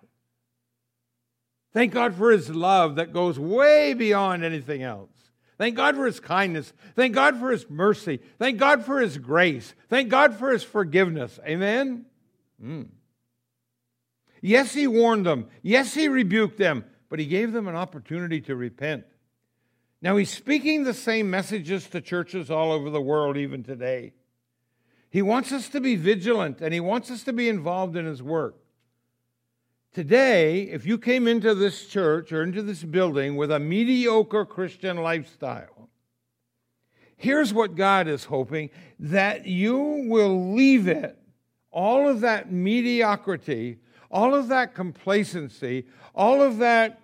Thank 1.75 1.93
God 1.93 2.15
for 2.15 2.31
his 2.31 2.49
love 2.49 2.95
that 2.97 3.13
goes 3.13 3.39
way 3.39 3.93
beyond 3.95 4.45
anything 4.45 4.83
else. 4.83 5.11
Thank 5.59 5.77
God 5.77 5.97
for 5.97 6.07
his 6.07 6.21
kindness. 6.21 6.73
Thank 6.95 7.15
God 7.15 7.39
for 7.39 7.51
his 7.51 7.69
mercy. 7.69 8.21
Thank 8.39 8.59
God 8.59 8.85
for 8.85 9.01
his 9.01 9.19
grace. 9.19 9.75
Thank 9.89 10.09
God 10.09 10.37
for 10.37 10.51
his 10.51 10.63
forgiveness. 10.63 11.39
Amen? 11.47 12.07
Mm. 12.65 12.89
Yes, 14.41 14.73
he 14.73 14.87
warned 14.87 15.27
them. 15.27 15.49
Yes, 15.63 15.95
he 15.95 16.09
rebuked 16.09 16.59
them, 16.59 16.85
but 17.09 17.19
he 17.19 17.27
gave 17.27 17.53
them 17.53 17.67
an 17.67 17.77
opportunity 17.77 18.41
to 18.43 18.55
repent. 18.55 19.05
Now, 20.01 20.17
he's 20.17 20.31
speaking 20.31 20.85
the 20.85 20.95
same 20.95 21.31
messages 21.31 21.89
to 21.89 22.01
churches 22.01 22.51
all 22.51 22.71
over 22.71 22.91
the 22.91 23.01
world, 23.01 23.37
even 23.37 23.63
today. 23.63 24.13
He 25.09 25.23
wants 25.23 25.51
us 25.51 25.69
to 25.71 25.81
be 25.81 25.97
vigilant 25.97 26.61
and 26.61 26.75
he 26.75 26.81
wants 26.81 27.11
us 27.11 27.23
to 27.25 27.33
be 27.33 27.49
involved 27.49 27.97
in 27.97 28.05
his 28.05 28.23
work. 28.23 28.64
Today, 29.95 30.63
if 30.63 30.85
you 30.85 30.99
came 30.99 31.29
into 31.29 31.55
this 31.55 31.87
church 31.87 32.33
or 32.33 32.43
into 32.43 32.63
this 32.63 32.83
building 32.83 33.37
with 33.37 33.53
a 33.53 33.61
mediocre 33.61 34.45
Christian 34.45 34.97
lifestyle, 34.97 35.89
here's 37.17 37.55
what 37.55 37.77
God 37.77 38.09
is 38.09 38.25
hoping 38.25 38.71
that 38.99 39.47
you 39.47 40.05
will 40.09 40.53
leave 40.53 40.89
it, 40.89 41.17
all 41.71 42.09
of 42.09 42.23
that 42.23 42.51
mediocrity, 42.51 43.79
all 44.11 44.35
of 44.35 44.49
that 44.49 44.75
complacency, 44.75 45.87
all 46.13 46.43
of 46.43 46.59
that 46.59 47.01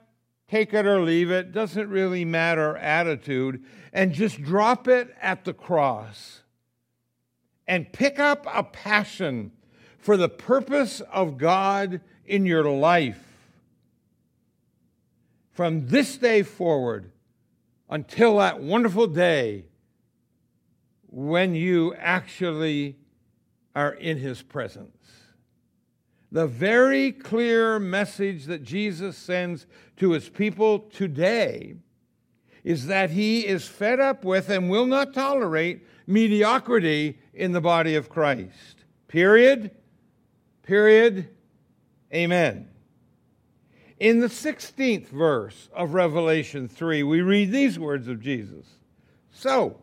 take 0.49 0.75
it 0.75 0.85
or 0.85 1.01
leave 1.01 1.31
it, 1.31 1.53
doesn't 1.53 1.89
really 1.89 2.25
matter 2.25 2.77
attitude, 2.77 3.63
and 3.93 4.13
just 4.13 4.43
drop 4.43 4.89
it 4.89 5.15
at 5.23 5.45
the 5.45 5.55
cross 5.55 6.43
and 7.69 7.93
pick 7.93 8.19
up 8.19 8.49
a 8.53 8.65
passion 8.65 9.53
for 9.97 10.17
the 10.17 10.29
purpose 10.29 11.01
of 11.13 11.39
God 11.39 12.01
in 12.31 12.47
your 12.47 12.65
life 12.65 13.19
from 15.51 15.89
this 15.89 16.17
day 16.17 16.43
forward 16.45 17.11
until 17.89 18.39
that 18.39 18.61
wonderful 18.61 19.09
day 19.09 19.65
when 21.09 21.57
you 21.57 21.93
actually 21.97 22.97
are 23.75 23.93
in 23.93 24.17
his 24.17 24.43
presence. 24.43 24.97
The 26.31 26.47
very 26.47 27.11
clear 27.11 27.81
message 27.81 28.45
that 28.45 28.63
Jesus 28.63 29.17
sends 29.17 29.67
to 29.97 30.13
his 30.13 30.29
people 30.29 30.79
today 30.79 31.75
is 32.63 32.87
that 32.87 33.11
he 33.11 33.45
is 33.45 33.67
fed 33.67 33.99
up 33.99 34.25
with 34.25 34.49
and 34.49 34.71
will 34.71 34.87
not 34.87 35.13
tolerate 35.13 35.85
mediocrity 36.07 37.19
in 37.35 37.51
the 37.51 37.61
body 37.61 37.97
of 37.97 38.09
Christ. 38.09 38.85
Period. 39.09 39.73
Period. 40.63 41.29
Amen. 42.13 42.69
In 43.99 44.21
the 44.21 44.29
16th 44.29 45.09
verse 45.09 45.69
of 45.75 45.95
Revelation 45.95 46.69
3, 46.69 47.03
we 47.03 47.21
read 47.21 47.53
these 47.53 47.79
words 47.79 48.09
of 48.09 48.21
Jesus 48.21 48.67
So, 49.31 49.81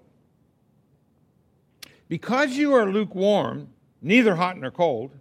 because 2.10 2.58
you 2.58 2.74
are 2.74 2.92
lukewarm, 2.92 3.70
neither 4.02 4.36
hot 4.36 4.58
nor 4.58 4.72
cold, 4.72 5.12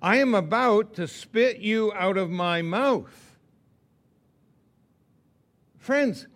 I 0.00 0.16
am 0.16 0.34
about 0.34 0.94
to 0.94 1.06
spit 1.06 1.58
you 1.58 1.92
out 1.92 2.16
of 2.16 2.30
my 2.30 2.62
mouth. 2.62 3.36
Friends, 5.78 6.26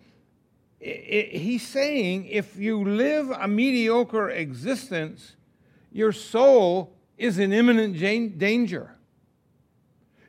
he's 0.79 1.65
saying 1.65 2.25
if 2.25 2.57
you 2.57 2.83
live 2.83 3.31
a 3.31 3.47
mediocre 3.47 4.29
existence, 4.29 5.35
your 5.91 6.11
soul 6.11 6.95
is 7.17 7.39
in 7.39 7.53
imminent 7.53 7.97
danger. 8.37 8.94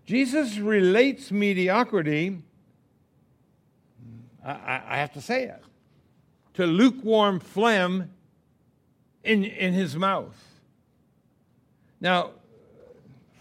Jesus 0.06 0.58
relates 0.58 1.32
mediocrity, 1.32 2.38
I, 4.44 4.82
I 4.86 4.96
have 4.98 5.12
to 5.14 5.20
say 5.20 5.44
it, 5.44 5.62
to 6.54 6.64
lukewarm 6.64 7.40
phlegm 7.40 8.10
in, 9.24 9.44
in 9.44 9.74
his 9.74 9.96
mouth. 9.96 10.36
Now, 12.00 12.30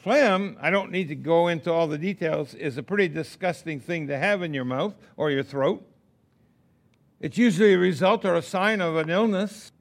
phlegm, 0.02 0.58
I 0.60 0.72
don't 0.72 0.92
need 0.92 1.08
to 1.10 1.16
go 1.16 1.50
into 1.50 1.72
all 1.72 1.88
the 1.88 2.00
details, 2.00 2.56
is 2.56 2.80
a 2.80 2.84
pretty 2.84 3.10
disgusting 3.10 3.80
thing 3.80 4.08
to 4.08 4.18
have 4.18 4.42
in 4.42 4.52
your 4.52 4.66
mouth 4.66 4.96
or 5.18 5.30
your 5.30 5.44
throat. 5.44 5.88
It's 7.20 7.38
usually 7.38 7.74
a 7.74 7.78
result 7.78 8.26
or 8.26 8.34
a 8.34 8.42
sign 8.42 8.82
of 8.82 8.96
an 8.96 9.12
illness. 9.12 9.72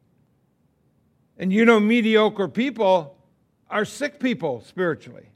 And 1.39 1.51
you 1.51 1.65
know, 1.65 1.81
mediocre 1.81 2.49
people 2.49 3.17
are 3.71 3.87
sick 3.87 4.21
people 4.21 4.61
spiritually. 4.61 5.31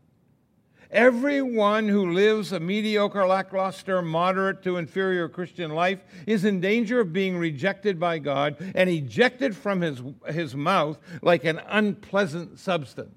Everyone 0.91 1.89
who 1.89 2.13
lives 2.13 2.53
a 2.53 2.61
mediocre, 2.61 3.27
lackluster, 3.27 4.01
moderate 4.01 4.63
to 4.63 4.79
inferior 4.79 5.29
Christian 5.29 5.73
life 5.73 6.01
is 6.27 6.47
in 6.47 6.61
danger 6.61 7.01
of 7.01 7.13
being 7.13 7.37
rejected 7.37 8.01
by 8.01 8.19
God 8.19 8.57
and 8.75 8.89
ejected 8.89 9.55
from 9.55 9.83
his, 9.83 10.01
his 10.29 10.55
mouth 10.55 10.99
like 11.21 11.45
an 11.45 11.61
unpleasant 11.69 12.59
substance. 12.59 13.13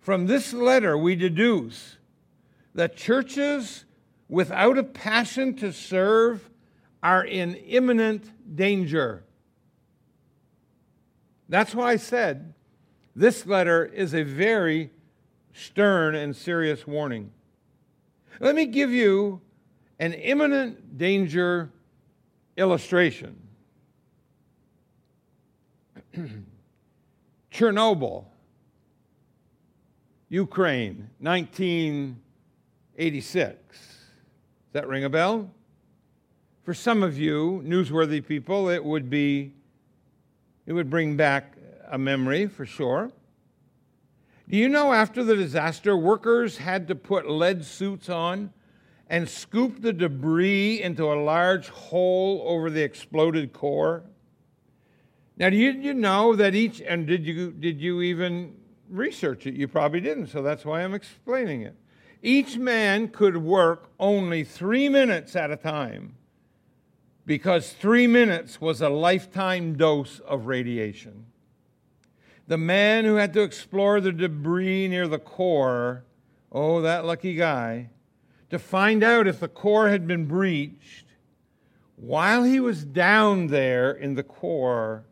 From 0.00 0.26
this 0.26 0.52
letter, 0.52 0.96
we 0.96 1.16
deduce 1.16 1.96
that 2.76 2.96
churches 2.96 3.84
without 4.28 4.78
a 4.78 4.84
passion 4.84 5.56
to 5.56 5.72
serve 5.72 6.48
are 7.02 7.24
in 7.24 7.56
imminent 7.56 8.30
danger. 8.56 9.24
That's 11.48 11.74
why 11.74 11.92
I 11.92 11.96
said 11.96 12.54
this 13.16 13.46
letter 13.46 13.86
is 13.86 14.14
a 14.14 14.22
very 14.22 14.92
stern 15.54 16.14
and 16.14 16.36
serious 16.36 16.86
warning. 16.86 17.32
Let 18.40 18.54
me 18.54 18.66
give 18.66 18.90
you 18.90 19.40
an 19.98 20.12
imminent 20.12 20.98
danger 20.98 21.70
illustration. 22.58 23.38
Chernobyl, 27.50 28.26
Ukraine, 30.28 31.08
1986. 31.20 33.56
Does 33.66 33.78
that 34.72 34.86
ring 34.86 35.04
a 35.04 35.08
bell? 35.08 35.50
For 36.64 36.74
some 36.74 37.02
of 37.02 37.18
you, 37.18 37.62
newsworthy 37.64 38.22
people, 38.26 38.68
it 38.68 38.84
would 38.84 39.08
be 39.08 39.54
it 40.66 40.74
would 40.74 40.90
bring 40.90 41.16
back 41.16 41.55
a 41.90 41.98
memory 41.98 42.46
for 42.46 42.66
sure. 42.66 43.12
Do 44.48 44.56
you 44.56 44.68
know 44.68 44.92
after 44.92 45.24
the 45.24 45.34
disaster, 45.34 45.96
workers 45.96 46.58
had 46.58 46.86
to 46.88 46.94
put 46.94 47.28
lead 47.28 47.64
suits 47.64 48.08
on 48.08 48.52
and 49.08 49.28
scoop 49.28 49.82
the 49.82 49.92
debris 49.92 50.82
into 50.82 51.04
a 51.12 51.14
large 51.14 51.68
hole 51.68 52.44
over 52.46 52.70
the 52.70 52.82
exploded 52.82 53.52
core? 53.52 54.04
Now, 55.36 55.50
do 55.50 55.56
you, 55.56 55.72
you 55.72 55.94
know 55.94 56.34
that 56.36 56.54
each, 56.54 56.80
and 56.80 57.06
did 57.06 57.26
you, 57.26 57.52
did 57.52 57.80
you 57.80 58.02
even 58.02 58.56
research 58.88 59.46
it? 59.46 59.54
You 59.54 59.68
probably 59.68 60.00
didn't, 60.00 60.28
so 60.28 60.42
that's 60.42 60.64
why 60.64 60.82
I'm 60.82 60.94
explaining 60.94 61.62
it. 61.62 61.76
Each 62.22 62.56
man 62.56 63.08
could 63.08 63.36
work 63.36 63.90
only 64.00 64.44
three 64.44 64.88
minutes 64.88 65.36
at 65.36 65.50
a 65.50 65.56
time 65.56 66.16
because 67.26 67.72
three 67.72 68.06
minutes 68.06 68.60
was 68.60 68.80
a 68.80 68.88
lifetime 68.88 69.76
dose 69.76 70.20
of 70.20 70.46
radiation. 70.46 71.25
The 72.48 72.58
man 72.58 73.04
who 73.04 73.16
had 73.16 73.32
to 73.32 73.42
explore 73.42 74.00
the 74.00 74.12
debris 74.12 74.88
near 74.88 75.08
the 75.08 75.18
core, 75.18 76.04
oh, 76.52 76.80
that 76.82 77.04
lucky 77.04 77.34
guy, 77.34 77.90
to 78.50 78.58
find 78.58 79.02
out 79.02 79.26
if 79.26 79.40
the 79.40 79.48
core 79.48 79.88
had 79.88 80.06
been 80.06 80.26
breached, 80.26 81.06
while 81.96 82.44
he 82.44 82.60
was 82.60 82.84
down 82.84 83.48
there 83.48 83.90
in 83.90 84.14
the 84.14 84.22
core, 84.22 85.04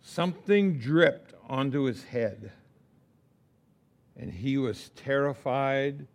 something 0.00 0.78
dripped 0.78 1.34
onto 1.48 1.82
his 1.82 2.04
head. 2.04 2.50
And 4.16 4.32
he 4.32 4.58
was 4.58 4.90
terrified 4.96 6.06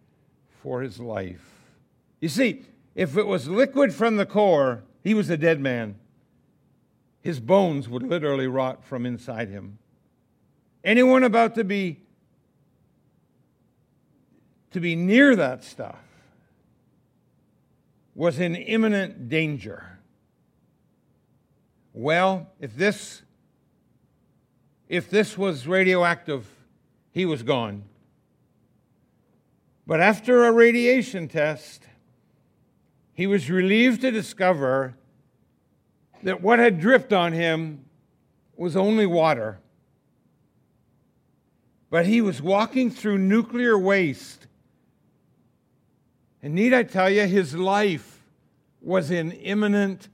for 0.62 0.82
his 0.82 1.00
life. 1.00 1.50
You 2.19 2.30
see, 2.30 2.65
if 2.93 3.15
it 3.17 3.26
was 3.26 3.48
liquid 3.48 3.93
from 3.93 4.17
the 4.17 4.26
core, 4.26 4.84
he 5.04 5.13
was 5.13 5.30
a 5.30 5.38
dead 5.38 5.60
man. 5.60 5.95
His 7.21 7.39
bones 7.39 7.88
would 7.88 8.04
literally 8.04 8.48
rot 8.48 8.84
from 8.84 9.06
inside 9.06 9.50
him. 9.50 9.80
Anyone 10.86 11.24
about 11.24 11.56
to 11.56 11.63
be 11.63 12.00
to 14.69 14.80
be 14.80 14.95
near 14.95 15.36
that 15.36 15.63
stuff 15.63 15.98
was 18.13 18.39
in 18.39 18.56
imminent 18.56 19.28
danger. 19.28 19.98
Well, 21.91 22.52
if 22.60 22.76
this 22.76 23.24
if 24.88 25.10
this 25.10 25.36
was 25.36 25.65
radioactive, 25.65 26.48
he 27.12 27.26
was 27.26 27.41
gone. 27.41 27.86
But 29.88 30.02
after 30.02 30.45
a 30.45 30.52
radiation 30.52 31.28
test, 31.28 31.88
he 33.13 33.26
was 33.26 33.50
relieved 33.50 34.02
to 34.02 34.12
discover 34.12 34.95
that 36.21 36.41
what 36.41 36.60
had 36.60 36.80
dripped 36.80 37.12
on 37.12 37.34
him 37.34 37.86
was 38.56 38.76
only 38.76 39.08
water. 39.08 39.60
But 41.96 42.08
he 42.08 42.20
was 42.20 42.42
walking 42.42 42.92
through 42.92 43.20
nuclear 43.20 43.78
waste. 43.78 44.48
And 46.44 46.54
need 46.54 46.74
I 46.74 46.84
tell 46.84 47.10
you, 47.10 47.26
his 47.26 47.56
life 47.56 48.22
was 48.82 49.12
in 49.12 49.32
imminent 49.32 50.10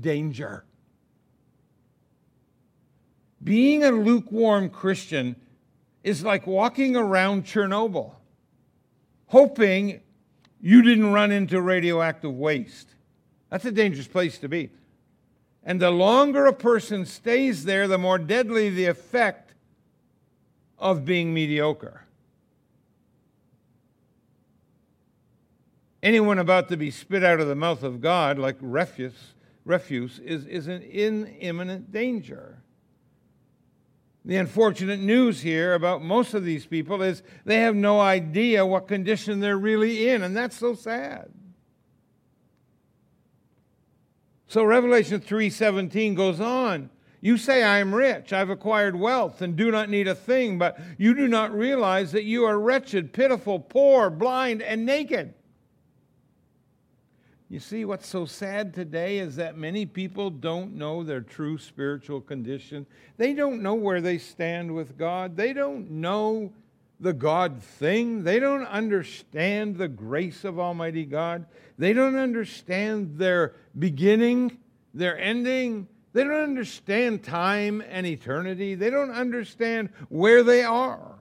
danger. 0.00 0.64
Being 3.42 3.82
a 3.82 3.90
lukewarm 3.90 4.70
Christian 4.70 5.34
is 6.04 6.22
like 6.22 6.46
walking 6.46 6.94
around 6.94 7.46
Chernobyl, 7.46 8.14
hoping 9.26 10.02
you 10.60 10.82
didn't 10.82 11.12
run 11.12 11.32
into 11.32 11.60
radioactive 11.60 12.32
waste. 12.32 12.90
That's 13.50 13.64
a 13.64 13.72
dangerous 13.72 14.06
place 14.06 14.38
to 14.38 14.48
be. 14.48 14.70
And 15.64 15.80
the 15.80 15.90
longer 15.90 16.46
a 16.46 16.52
person 16.52 17.04
stays 17.04 17.64
there, 17.64 17.88
the 17.88 17.98
more 17.98 18.18
deadly 18.18 18.70
the 18.70 18.86
effect 18.86 19.53
of 20.78 21.04
being 21.04 21.32
mediocre. 21.32 22.04
Anyone 26.02 26.38
about 26.38 26.68
to 26.68 26.76
be 26.76 26.90
spit 26.90 27.24
out 27.24 27.40
of 27.40 27.48
the 27.48 27.54
mouth 27.54 27.82
of 27.82 28.00
God, 28.02 28.38
like 28.38 28.56
refuse, 28.60 29.34
refuse 29.64 30.18
is, 30.18 30.44
is 30.46 30.68
in 30.68 31.26
imminent 31.40 31.90
danger. 31.90 32.62
The 34.24 34.36
unfortunate 34.36 35.00
news 35.00 35.40
here 35.40 35.74
about 35.74 36.02
most 36.02 36.34
of 36.34 36.44
these 36.44 36.66
people 36.66 37.02
is 37.02 37.22
they 37.44 37.60
have 37.60 37.74
no 37.74 38.00
idea 38.00 38.64
what 38.64 38.88
condition 38.88 39.40
they're 39.40 39.58
really 39.58 40.08
in, 40.08 40.22
and 40.22 40.36
that's 40.36 40.56
so 40.56 40.74
sad. 40.74 41.30
So 44.46 44.62
Revelation 44.62 45.20
3:17 45.20 46.14
goes 46.14 46.40
on. 46.40 46.88
You 47.24 47.38
say 47.38 47.62
I 47.62 47.78
am 47.78 47.94
rich, 47.94 48.34
I've 48.34 48.50
acquired 48.50 48.94
wealth 48.94 49.40
and 49.40 49.56
do 49.56 49.70
not 49.70 49.88
need 49.88 50.08
a 50.08 50.14
thing, 50.14 50.58
but 50.58 50.78
you 50.98 51.14
do 51.14 51.26
not 51.26 51.54
realize 51.54 52.12
that 52.12 52.24
you 52.24 52.44
are 52.44 52.60
wretched, 52.60 53.14
pitiful, 53.14 53.60
poor, 53.60 54.10
blind 54.10 54.60
and 54.60 54.84
naked. 54.84 55.32
You 57.48 57.60
see, 57.60 57.86
what's 57.86 58.06
so 58.06 58.26
sad 58.26 58.74
today 58.74 59.16
is 59.20 59.36
that 59.36 59.56
many 59.56 59.86
people 59.86 60.28
don't 60.28 60.74
know 60.74 61.02
their 61.02 61.22
true 61.22 61.56
spiritual 61.56 62.20
condition. 62.20 62.84
They 63.16 63.32
don't 63.32 63.62
know 63.62 63.72
where 63.72 64.02
they 64.02 64.18
stand 64.18 64.74
with 64.74 64.98
God. 64.98 65.34
They 65.34 65.54
don't 65.54 65.92
know 65.92 66.52
the 67.00 67.14
God 67.14 67.62
thing. 67.62 68.22
They 68.24 68.38
don't 68.38 68.66
understand 68.66 69.78
the 69.78 69.88
grace 69.88 70.44
of 70.44 70.58
Almighty 70.58 71.06
God. 71.06 71.46
They 71.78 71.94
don't 71.94 72.16
understand 72.16 73.16
their 73.16 73.54
beginning, 73.78 74.58
their 74.92 75.18
ending. 75.18 75.88
They 76.14 76.22
don't 76.22 76.32
understand 76.32 77.24
time 77.24 77.82
and 77.90 78.06
eternity. 78.06 78.76
They 78.76 78.88
don't 78.88 79.10
understand 79.10 79.90
where 80.08 80.44
they 80.44 80.62
are. 80.62 81.16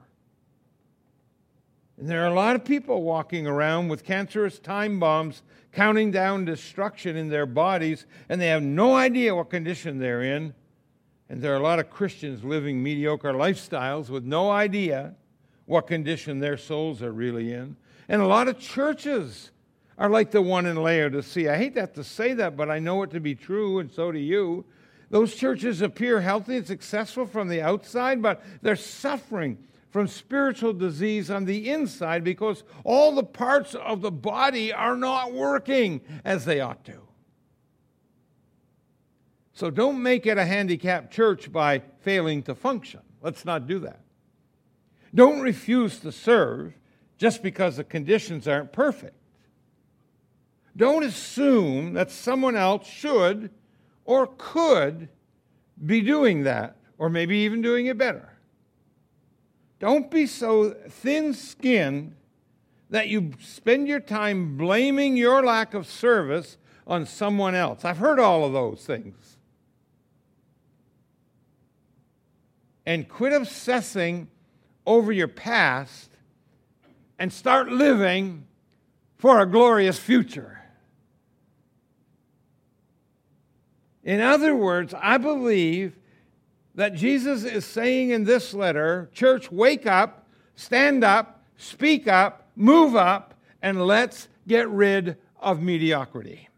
And 1.97 2.07
there 2.07 2.23
are 2.23 2.27
a 2.27 2.33
lot 2.33 2.55
of 2.55 2.63
people 2.63 3.01
walking 3.01 3.47
around 3.47 3.87
with 3.87 4.03
cancerous 4.03 4.59
time 4.59 4.99
bombs 4.99 5.41
counting 5.71 6.11
down 6.11 6.45
destruction 6.45 7.17
in 7.17 7.29
their 7.29 7.47
bodies, 7.47 8.05
and 8.29 8.39
they 8.39 8.47
have 8.47 8.61
no 8.61 8.95
idea 8.95 9.33
what 9.33 9.49
condition 9.49 9.97
they're 9.97 10.21
in. 10.21 10.53
And 11.27 11.41
there 11.41 11.53
are 11.53 11.59
a 11.59 11.63
lot 11.63 11.79
of 11.79 11.89
Christians 11.89 12.43
living 12.43 12.81
mediocre 12.83 13.33
lifestyles 13.33 14.09
with 14.09 14.23
no 14.23 14.51
idea 14.51 15.15
what 15.65 15.87
condition 15.87 16.39
their 16.39 16.57
souls 16.57 17.01
are 17.01 17.11
really 17.11 17.51
in. 17.51 17.75
And 18.07 18.21
a 18.21 18.27
lot 18.27 18.47
of 18.47 18.59
churches 18.59 19.49
are 19.97 20.09
like 20.09 20.29
the 20.29 20.41
one 20.41 20.67
in 20.67 20.75
Laodicea. 20.75 21.51
I 21.51 21.57
hate 21.57 21.73
that 21.75 21.95
to 21.95 22.03
say 22.03 22.33
that, 22.33 22.55
but 22.55 22.69
I 22.69 22.77
know 22.77 23.01
it 23.01 23.09
to 23.11 23.19
be 23.19 23.33
true, 23.33 23.79
and 23.79 23.91
so 23.91 24.11
do 24.11 24.19
you. 24.19 24.65
Those 25.13 25.35
churches 25.35 25.83
appear 25.83 26.21
healthy 26.21 26.57
and 26.57 26.65
successful 26.65 27.27
from 27.27 27.47
the 27.47 27.61
outside, 27.61 28.19
but 28.19 28.41
they're 28.63 28.75
suffering 28.75 29.59
from 29.91 30.07
spiritual 30.07 30.73
disease 30.73 31.29
on 31.29 31.45
the 31.45 31.69
inside 31.69 32.23
because 32.23 32.63
all 32.83 33.13
the 33.13 33.23
parts 33.23 33.75
of 33.75 34.01
the 34.01 34.09
body 34.09 34.73
are 34.73 34.97
not 34.97 35.31
working 35.31 36.01
as 36.25 36.45
they 36.45 36.61
ought 36.61 36.83
to. 36.85 36.99
So 39.53 39.69
don't 39.69 40.01
make 40.01 40.25
it 40.25 40.39
a 40.39 40.45
handicapped 40.45 41.13
church 41.13 41.51
by 41.51 41.83
failing 41.99 42.41
to 42.41 42.55
function. 42.55 43.01
Let's 43.21 43.45
not 43.45 43.67
do 43.67 43.77
that. 43.81 43.99
Don't 45.13 45.41
refuse 45.41 45.99
to 45.99 46.11
serve 46.11 46.73
just 47.19 47.43
because 47.43 47.77
the 47.77 47.83
conditions 47.83 48.47
aren't 48.47 48.73
perfect. 48.73 49.15
Don't 50.75 51.03
assume 51.03 51.93
that 51.93 52.09
someone 52.09 52.55
else 52.55 52.87
should 52.87 53.51
or 54.05 54.27
could 54.37 55.09
be 55.85 56.01
doing 56.01 56.43
that, 56.43 56.75
or 56.97 57.09
maybe 57.09 57.37
even 57.39 57.61
doing 57.61 57.87
it 57.87 57.97
better. 57.97 58.29
Don't 59.79 60.09
be 60.09 60.25
so 60.25 60.71
thin 60.89 61.33
skinned 61.33 62.15
that 62.89 63.07
you 63.07 63.33
spend 63.39 63.87
your 63.87 63.99
time 63.99 64.55
blaming 64.55 65.17
your 65.17 65.43
lack 65.43 65.73
of 65.73 65.87
service 65.87 66.57
on 66.85 67.05
someone 67.05 67.55
else. 67.55 67.83
I've 67.83 67.97
heard 67.97 68.19
all 68.19 68.45
of 68.45 68.53
those 68.53 68.85
things. 68.85 69.37
And 72.85 73.07
quit 73.07 73.33
obsessing 73.33 74.27
over 74.85 75.11
your 75.11 75.27
past 75.27 76.11
and 77.17 77.31
start 77.31 77.69
living 77.69 78.45
for 79.17 79.39
a 79.39 79.45
glorious 79.45 79.97
future. 79.97 80.62
In 84.03 84.19
other 84.19 84.55
words, 84.55 84.93
I 84.99 85.17
believe 85.17 85.97
that 86.75 86.95
Jesus 86.95 87.43
is 87.43 87.65
saying 87.65 88.09
in 88.09 88.23
this 88.23 88.53
letter 88.53 89.09
church, 89.13 89.51
wake 89.51 89.85
up, 89.85 90.27
stand 90.55 91.03
up, 91.03 91.43
speak 91.57 92.07
up, 92.07 92.49
move 92.55 92.95
up, 92.95 93.33
and 93.61 93.85
let's 93.85 94.27
get 94.47 94.69
rid 94.69 95.17
of 95.39 95.61
mediocrity. 95.61 96.49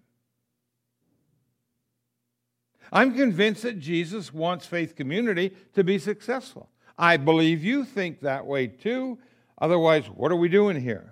I'm 2.92 3.14
convinced 3.14 3.64
that 3.64 3.80
Jesus 3.80 4.34
wants 4.34 4.66
faith 4.66 4.96
community 4.96 5.52
to 5.74 5.84
be 5.84 6.00
successful. 6.00 6.70
I 6.98 7.18
believe 7.18 7.64
you 7.64 7.84
think 7.84 8.22
that 8.22 8.46
way 8.46 8.68
too. 8.68 9.20
Otherwise, 9.60 10.06
what 10.06 10.32
are 10.32 10.38
we 10.38 10.50
doing 10.50 10.80
here? 10.80 11.12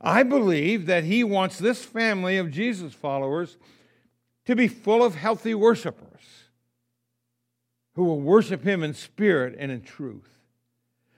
I 0.00 0.22
believe 0.22 0.86
that 0.86 1.04
he 1.04 1.22
wants 1.24 1.58
this 1.58 1.84
family 1.84 2.38
of 2.38 2.50
Jesus 2.50 2.94
followers 2.94 3.56
to 4.48 4.56
be 4.56 4.66
full 4.66 5.04
of 5.04 5.14
healthy 5.14 5.54
worshipers 5.54 6.22
who 7.92 8.04
will 8.04 8.22
worship 8.22 8.64
him 8.64 8.82
in 8.82 8.94
spirit 8.94 9.54
and 9.58 9.70
in 9.70 9.82
truth. 9.82 10.38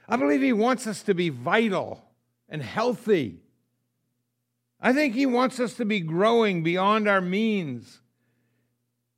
I 0.08 0.16
believe 0.16 0.42
he 0.42 0.52
wants 0.52 0.88
us 0.88 1.04
to 1.04 1.14
be 1.14 1.28
vital 1.28 2.02
and 2.48 2.60
healthy. 2.60 3.38
I 4.80 4.92
think 4.92 5.14
he 5.14 5.26
wants 5.26 5.60
us 5.60 5.74
to 5.74 5.84
be 5.84 6.00
growing 6.00 6.64
beyond 6.64 7.06
our 7.06 7.20
means. 7.20 8.00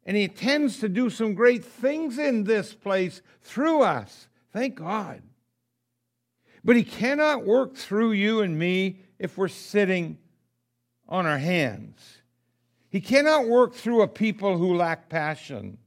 And 0.04 0.14
he 0.14 0.24
intends 0.24 0.78
to 0.80 0.90
do 0.90 1.08
some 1.08 1.32
great 1.32 1.64
things 1.64 2.18
in 2.18 2.44
this 2.44 2.74
place 2.74 3.22
through 3.40 3.80
us. 3.80 4.28
Thank 4.52 4.74
God. 4.74 5.22
But 6.62 6.76
he 6.76 6.84
cannot 6.84 7.46
work 7.46 7.76
through 7.76 8.12
you 8.12 8.42
and 8.42 8.58
me 8.58 8.98
if 9.18 9.38
we're 9.38 9.48
sitting 9.48 10.18
on 11.08 11.24
our 11.24 11.38
hands. 11.38 12.18
He 12.92 13.00
cannot 13.00 13.48
work 13.48 13.74
through 13.74 14.02
a 14.02 14.06
people 14.06 14.58
who 14.58 14.76
lack 14.76 15.08
passion. 15.08 15.78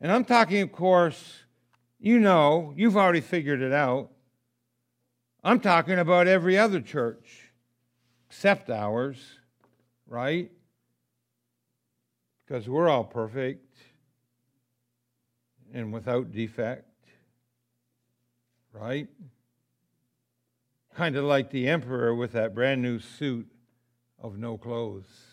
And 0.00 0.10
I'm 0.10 0.24
talking, 0.24 0.62
of 0.62 0.72
course, 0.72 1.44
you 2.00 2.18
know, 2.18 2.74
you've 2.76 2.96
already 2.96 3.20
figured 3.20 3.62
it 3.62 3.72
out. 3.72 4.10
I'm 5.44 5.60
talking 5.60 6.00
about 6.00 6.26
every 6.26 6.58
other 6.58 6.80
church 6.80 7.52
except 8.28 8.68
ours, 8.68 9.22
right? 10.08 10.50
Because 12.44 12.68
we're 12.68 12.88
all 12.88 13.04
perfect 13.04 13.76
and 15.72 15.92
without 15.92 16.32
defect, 16.32 16.90
right? 18.72 19.06
Kind 20.96 21.14
of 21.14 21.22
like 21.22 21.50
the 21.50 21.68
emperor 21.68 22.12
with 22.12 22.32
that 22.32 22.56
brand 22.56 22.82
new 22.82 22.98
suit 22.98 23.46
of 24.18 24.36
no 24.36 24.58
clothes. 24.58 25.29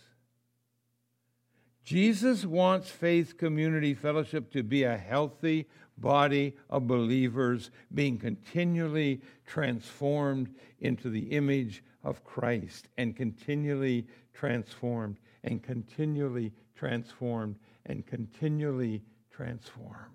Jesus 1.88 2.44
wants 2.44 2.90
faith 2.90 3.38
community 3.38 3.94
fellowship 3.94 4.52
to 4.52 4.62
be 4.62 4.84
a 4.84 4.98
healthy 4.98 5.70
body 5.98 6.54
of 6.70 6.86
believers 6.86 7.72
being 7.94 8.18
continually 8.18 9.22
transformed 9.46 10.54
into 10.82 11.10
the 11.10 11.32
image 11.32 11.82
of 12.04 12.26
Christ 12.26 12.90
and 12.98 13.16
continually 13.16 14.06
transformed 14.34 15.16
and 15.46 15.64
continually 15.64 16.52
transformed 16.76 17.56
and 17.86 18.06
continually 18.06 19.02
transformed. 19.32 20.12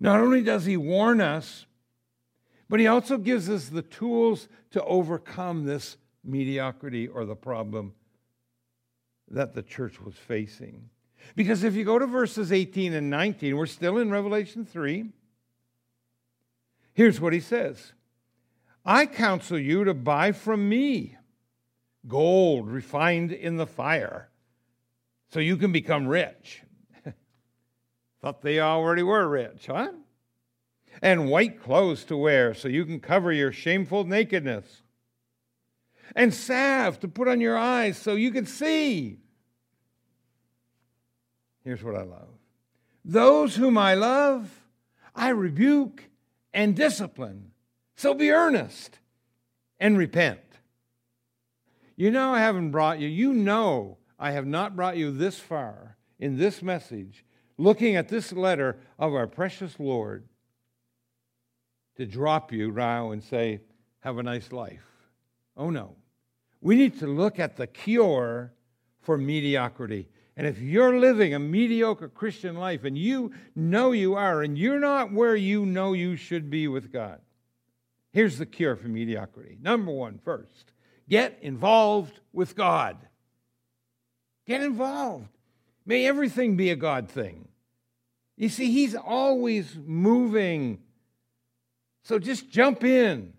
Not 0.00 0.18
only 0.18 0.42
does 0.42 0.64
he 0.64 0.78
warn 0.78 1.20
us, 1.20 1.66
but 2.70 2.80
he 2.80 2.86
also 2.86 3.18
gives 3.18 3.50
us 3.50 3.68
the 3.68 3.82
tools 3.82 4.48
to 4.70 4.82
overcome 4.84 5.66
this 5.66 5.98
mediocrity 6.24 7.06
or 7.06 7.26
the 7.26 7.36
problem 7.36 7.92
that 9.32 9.54
the 9.54 9.62
church 9.62 10.00
was 10.00 10.14
facing. 10.14 10.88
Because 11.34 11.64
if 11.64 11.74
you 11.74 11.84
go 11.84 11.98
to 11.98 12.06
verses 12.06 12.52
18 12.52 12.92
and 12.92 13.10
19, 13.10 13.56
we're 13.56 13.66
still 13.66 13.98
in 13.98 14.10
Revelation 14.10 14.64
3. 14.64 15.06
Here's 16.94 17.20
what 17.20 17.32
he 17.32 17.40
says 17.40 17.92
I 18.84 19.06
counsel 19.06 19.58
you 19.58 19.84
to 19.84 19.94
buy 19.94 20.32
from 20.32 20.68
me 20.68 21.16
gold 22.06 22.68
refined 22.68 23.32
in 23.32 23.56
the 23.56 23.66
fire 23.66 24.28
so 25.30 25.40
you 25.40 25.56
can 25.56 25.72
become 25.72 26.06
rich. 26.06 26.62
Thought 28.20 28.42
they 28.42 28.60
already 28.60 29.02
were 29.02 29.28
rich, 29.28 29.66
huh? 29.66 29.92
And 31.00 31.30
white 31.30 31.62
clothes 31.62 32.04
to 32.04 32.16
wear 32.16 32.52
so 32.54 32.68
you 32.68 32.84
can 32.84 33.00
cover 33.00 33.32
your 33.32 33.52
shameful 33.52 34.04
nakedness. 34.04 34.82
And 36.14 36.34
salve 36.34 37.00
to 37.00 37.08
put 37.08 37.28
on 37.28 37.40
your 37.40 37.56
eyes 37.56 37.96
so 37.96 38.14
you 38.14 38.30
can 38.30 38.44
see. 38.44 39.21
Here's 41.64 41.82
what 41.82 41.94
I 41.94 42.02
love 42.02 42.28
those 43.04 43.56
whom 43.56 43.76
I 43.76 43.94
love, 43.94 44.48
I 45.14 45.30
rebuke 45.30 46.04
and 46.54 46.76
discipline. 46.76 47.50
So 47.96 48.14
be 48.14 48.30
earnest 48.30 48.98
and 49.80 49.98
repent. 49.98 50.40
You 51.96 52.10
know, 52.10 52.32
I 52.32 52.40
haven't 52.40 52.70
brought 52.70 53.00
you, 53.00 53.08
you 53.08 53.32
know, 53.32 53.98
I 54.18 54.32
have 54.32 54.46
not 54.46 54.76
brought 54.76 54.96
you 54.96 55.10
this 55.10 55.38
far 55.38 55.96
in 56.18 56.38
this 56.38 56.62
message, 56.62 57.24
looking 57.58 57.96
at 57.96 58.08
this 58.08 58.32
letter 58.32 58.78
of 58.98 59.14
our 59.14 59.26
precious 59.26 59.78
Lord, 59.78 60.28
to 61.96 62.06
drop 62.06 62.52
you 62.52 62.70
now 62.70 63.10
and 63.10 63.22
say, 63.22 63.60
Have 64.00 64.18
a 64.18 64.22
nice 64.22 64.52
life. 64.52 64.86
Oh 65.56 65.70
no. 65.70 65.96
We 66.60 66.76
need 66.76 67.00
to 67.00 67.06
look 67.08 67.40
at 67.40 67.56
the 67.56 67.66
cure 67.66 68.52
for 69.00 69.18
mediocrity. 69.18 70.08
And 70.36 70.46
if 70.46 70.58
you're 70.58 70.98
living 70.98 71.34
a 71.34 71.38
mediocre 71.38 72.08
Christian 72.08 72.56
life 72.56 72.84
and 72.84 72.96
you 72.96 73.32
know 73.54 73.92
you 73.92 74.14
are, 74.14 74.42
and 74.42 74.56
you're 74.56 74.80
not 74.80 75.12
where 75.12 75.36
you 75.36 75.66
know 75.66 75.92
you 75.92 76.16
should 76.16 76.48
be 76.48 76.68
with 76.68 76.92
God, 76.92 77.20
here's 78.12 78.38
the 78.38 78.46
cure 78.46 78.76
for 78.76 78.88
mediocrity. 78.88 79.58
Number 79.60 79.92
one, 79.92 80.18
first, 80.24 80.72
get 81.08 81.38
involved 81.42 82.20
with 82.32 82.56
God. 82.56 82.96
Get 84.46 84.62
involved. 84.62 85.28
May 85.84 86.06
everything 86.06 86.56
be 86.56 86.70
a 86.70 86.76
God 86.76 87.10
thing. 87.10 87.48
You 88.36 88.48
see, 88.48 88.70
He's 88.70 88.94
always 88.94 89.76
moving. 89.84 90.78
So 92.04 92.18
just 92.18 92.50
jump 92.50 92.84
in 92.84 93.34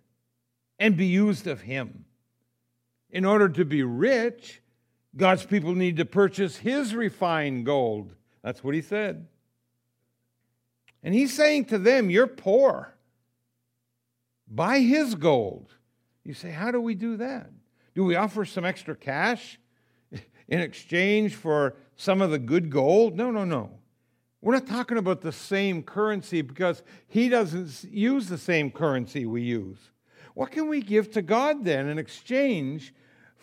and 0.80 0.96
be 0.96 1.08
used 1.08 1.48
of 1.48 1.62
Him. 1.62 2.06
In 3.10 3.26
order 3.26 3.50
to 3.50 3.66
be 3.66 3.84
rich, 3.84 4.62
God's 5.16 5.46
people 5.46 5.76
need 5.76 5.98
to 5.98 6.06
purchase 6.06 6.58
his 6.58 6.96
refined 6.96 7.66
gold. 7.66 8.16
That's 8.42 8.64
what 8.64 8.74
he 8.74 8.82
said. 8.82 9.28
And 11.04 11.14
he's 11.14 11.34
saying 11.34 11.66
to 11.66 11.78
them, 11.78 12.10
You're 12.10 12.28
poor. 12.28 12.94
Buy 14.48 14.80
his 14.80 15.16
gold. 15.16 15.74
You 16.24 16.34
say, 16.34 16.52
How 16.52 16.72
do 16.72 16.82
we 16.82 16.96
do 16.96 17.18
that? 17.18 17.50
Do 17.94 18.04
we 18.04 18.16
offer 18.16 18.46
some 18.46 18.66
extra 18.66 18.96
cash 18.96 19.60
in 20.48 20.60
exchange 20.60 21.36
for 21.36 21.76
some 21.96 22.22
of 22.22 22.32
the 22.32 22.40
good 22.40 22.70
gold? 22.70 23.16
No, 23.16 23.30
no, 23.30 23.46
no. 23.46 23.70
We're 24.42 24.54
not 24.54 24.68
talking 24.68 24.98
about 24.98 25.22
the 25.22 25.32
same 25.32 25.84
currency 25.84 26.42
because 26.42 26.84
he 27.08 27.30
doesn't 27.30 27.86
use 27.90 28.28
the 28.28 28.38
same 28.38 28.72
currency 28.72 29.26
we 29.26 29.42
use. 29.42 29.78
What 30.34 30.52
can 30.52 30.68
we 30.68 30.82
give 30.82 31.12
to 31.12 31.22
God 31.22 31.64
then 31.64 31.88
in 31.88 31.98
exchange 31.98 32.94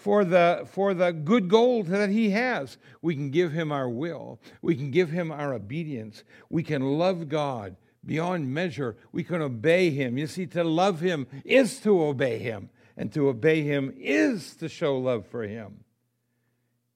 for 0.01 0.25
the, 0.25 0.67
for 0.73 0.95
the 0.95 1.13
good 1.13 1.49
gold 1.49 1.87
that 1.89 2.09
he 2.09 2.31
has. 2.31 2.79
We 3.03 3.15
can 3.15 3.31
give 3.31 3.53
him 3.53 3.71
our 3.71 3.89
will. 3.89 4.41
We 4.63 4.75
can 4.75 4.91
give 4.91 5.11
him 5.11 5.31
our 5.31 5.53
obedience. 5.53 6.25
We 6.49 6.63
can 6.63 6.81
love 6.81 7.29
God 7.29 7.77
beyond 8.05 8.49
measure. 8.49 8.97
We 9.13 9.25
can 9.25 9.43
obey 9.43 9.91
him. 9.91 10.17
You 10.17 10.27
see, 10.27 10.47
to 10.47 10.65
love 10.65 11.01
him 11.01 11.27
is 11.45 11.81
to 11.81 12.03
obey 12.03 12.39
him, 12.39 12.71
and 12.97 13.13
to 13.13 13.29
obey 13.29 13.63
him 13.63 13.93
is 13.99 14.55
to 14.57 14.71
show 14.71 14.99
love 14.99 15.27
for 15.27 15.43
him. 15.43 15.85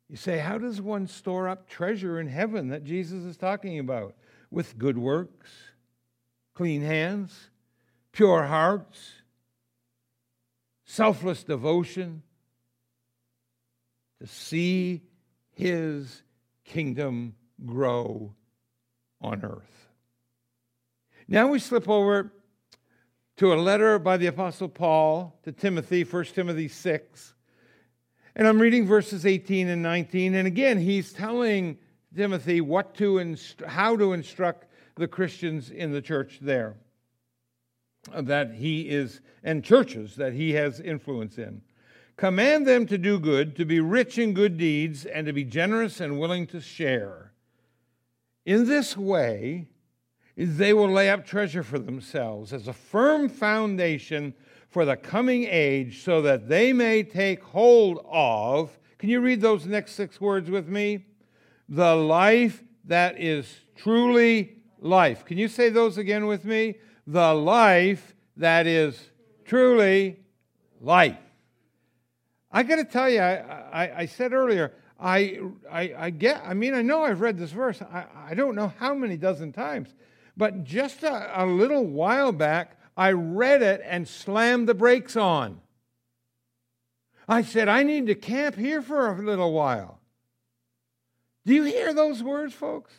You 0.09 0.17
say, 0.17 0.39
how 0.39 0.57
does 0.57 0.81
one 0.81 1.07
store 1.07 1.47
up 1.47 1.69
treasure 1.69 2.19
in 2.19 2.29
heaven 2.29 2.69
that 2.69 2.85
Jesus 2.85 3.25
is 3.25 3.37
talking 3.37 3.79
about? 3.79 4.15
With 4.51 4.79
good 4.79 4.97
works, 4.97 5.51
clean 6.55 6.81
hands, 6.81 7.51
pure 8.13 8.45
hearts, 8.45 9.13
selfless 10.87 11.43
devotion 11.43 12.23
to 14.21 14.27
see 14.27 15.03
his 15.53 16.23
kingdom 16.65 17.35
grow 17.65 18.35
on 19.21 19.45
earth. 19.45 19.89
Now 21.29 21.49
we 21.49 21.59
slip 21.59 21.89
over 21.89 22.33
to 23.37 23.53
a 23.53 23.57
letter 23.57 23.99
by 23.99 24.17
the 24.17 24.27
Apostle 24.27 24.69
Paul 24.69 25.39
to 25.43 25.53
Timothy, 25.53 26.05
1 26.05 26.25
Timothy 26.27 26.69
6. 26.69 27.35
And 28.37 28.47
I'm 28.47 28.61
reading 28.61 28.87
verses 28.87 29.27
18 29.27 29.69
and 29.69 29.83
19. 29.83 30.35
And 30.35 30.47
again, 30.47 30.79
he's 30.79 31.13
telling 31.13 31.79
Timothy 32.15 32.61
what 32.61 32.95
to 32.97 33.19
inst- 33.19 33.63
how 33.67 33.97
to 33.97 34.13
instruct 34.13 34.67
the 34.97 35.09
Christians 35.09 35.71
in 35.71 35.93
the 35.93 36.03
church 36.03 36.39
there 36.41 36.77
that 38.13 38.53
he 38.53 38.83
is, 38.83 39.21
and 39.43 39.65
churches 39.65 40.17
that 40.17 40.35
he 40.35 40.53
has 40.53 40.81
influence 40.81 41.39
in. 41.39 41.63
Command 42.17 42.67
them 42.67 42.87
to 42.87 42.97
do 42.97 43.19
good, 43.19 43.57
to 43.57 43.65
be 43.65 43.81
rich 43.81 44.19
in 44.19 44.35
good 44.35 44.57
deeds, 44.57 45.05
and 45.05 45.27
to 45.27 45.33
be 45.33 45.45
generous 45.45 46.01
and 46.01 46.19
willing 46.19 46.47
to 46.49 46.61
share. 46.61 47.33
In 48.47 48.67
this 48.67 48.97
way, 48.97 49.67
they 50.37 50.73
will 50.73 50.91
lay 50.91 51.11
up 51.11 51.27
treasure 51.27 51.63
for 51.63 51.79
themselves 51.79 52.53
as 52.53 52.69
a 52.69 52.73
firm 52.73 53.29
foundation 53.29 54.35
for 54.69 54.85
the 54.85 54.97
coming 54.97 55.45
age, 55.45 56.03
so 56.03 56.23
that 56.23 56.49
they 56.49 56.73
may 56.73 57.03
take 57.03 57.43
hold 57.43 58.05
of. 58.11 58.77
Can 58.99 59.09
you 59.09 59.21
read 59.21 59.41
those 59.41 59.67
next 59.67 59.93
six 59.93 60.21
words 60.21 60.51
with 60.51 60.69
me? 60.69 61.07
The 61.69 61.95
life 61.95 62.63
that 62.85 63.21
is 63.21 63.61
truly 63.77 64.57
life. 64.81 65.25
Can 65.25 65.39
you 65.39 65.49
say 65.49 65.69
those 65.69 65.97
again 65.97 66.27
with 66.27 66.45
me? 66.45 66.77
The 67.07 67.35
life 67.35 68.15
that 68.37 68.67
is 68.67 69.11
truly 69.45 70.19
life. 70.81 71.19
I 72.55 72.63
got 72.63 72.77
to 72.77 72.85
tell 72.85 73.11
you, 73.11 73.19
I, 73.19 73.35
I, 73.73 73.99
I, 73.99 74.07
said 74.07 74.33
earlier, 74.33 74.73
I, 74.99 75.41
I, 75.69 75.95
I, 75.99 76.11
get, 76.11 76.41
I 76.47 76.55
mean, 76.55 76.73
I 76.73 76.83
know 76.83 77.03
I've 77.03 77.21
read 77.21 77.37
this 77.37 77.51
verse, 77.51 77.83
I, 77.83 78.05
I 78.29 78.35
don't 78.35 78.55
know 78.55 78.73
how 78.79 78.95
many 78.95 79.17
dozen 79.17 79.53
times, 79.53 79.93
but 80.37 80.63
just 80.63 81.03
a, 81.03 81.43
a 81.43 81.45
little 81.47 81.85
while 81.85 82.31
back, 82.31 82.79
I 82.97 83.11
read 83.11 83.61
it 83.61 83.83
and 83.85 84.07
slammed 84.07 84.69
the 84.69 84.75
brakes 84.75 85.17
on. 85.17 85.61
I 87.29 87.43
said, 87.43 87.69
I 87.69 87.83
need 87.83 88.07
to 88.07 88.15
camp 88.15 88.55
here 88.55 88.83
for 88.83 89.11
a 89.11 89.21
little 89.21 89.53
while. 89.53 89.99
Do 91.45 91.55
you 91.55 91.65
hear 91.65 91.93
those 91.93 92.23
words, 92.23 92.55
folks? 92.55 92.93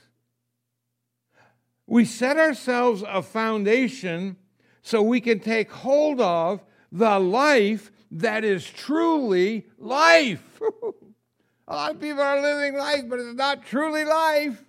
We 1.87 2.03
set 2.03 2.35
ourselves 2.35 3.05
a 3.07 3.21
foundation 3.21 4.35
so 4.81 5.01
we 5.01 5.21
can 5.21 5.39
take 5.39 5.71
hold 5.71 6.19
of 6.19 6.61
the 6.91 7.19
life 7.19 7.91
that 8.15 8.45
is 8.45 8.69
truly 8.69 9.65
life. 9.77 10.61
a 11.67 11.75
lot 11.75 11.91
of 11.91 12.01
people 12.01 12.21
are 12.21 12.41
living 12.41 12.77
life, 12.77 13.03
but 13.07 13.19
it's 13.19 13.35
not 13.35 13.65
truly 13.65 14.05
life. 14.05 14.63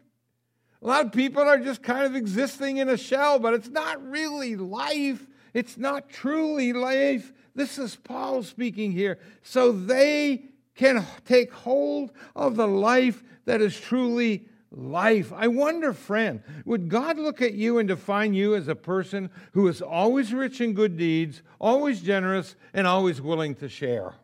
A 0.82 0.86
lot 0.86 1.06
of 1.06 1.12
people 1.12 1.42
are 1.42 1.58
just 1.58 1.82
kind 1.82 2.04
of 2.04 2.16
existing 2.16 2.78
in 2.78 2.88
a 2.88 2.96
shell, 2.96 3.38
but 3.38 3.54
it's 3.54 3.68
not 3.68 4.04
really 4.04 4.56
life. 4.56 5.26
It's 5.54 5.78
not 5.78 6.08
truly 6.08 6.72
life. 6.72 7.32
This 7.54 7.78
is 7.78 7.96
Paul 7.96 8.42
speaking 8.42 8.92
here. 8.92 9.18
So 9.42 9.72
they 9.72 10.42
can 10.74 11.06
take 11.24 11.52
hold 11.52 12.12
of 12.34 12.56
the 12.56 12.66
life 12.66 13.22
that 13.46 13.60
is 13.60 13.78
truly 13.78 14.46
life. 14.76 15.32
I 15.32 15.48
wonder, 15.48 15.92
friend, 15.92 16.42
would 16.64 16.88
God 16.88 17.18
look 17.18 17.40
at 17.40 17.54
you 17.54 17.78
and 17.78 17.88
define 17.88 18.34
you 18.34 18.54
as 18.54 18.68
a 18.68 18.74
person 18.74 19.30
who 19.52 19.66
is 19.68 19.80
always 19.80 20.34
rich 20.34 20.60
in 20.60 20.74
good 20.74 20.96
deeds, 20.96 21.42
always 21.58 22.02
generous, 22.02 22.54
and 22.74 22.86
always 22.86 23.20
willing 23.20 23.54
to 23.56 23.68
share? 23.68 24.14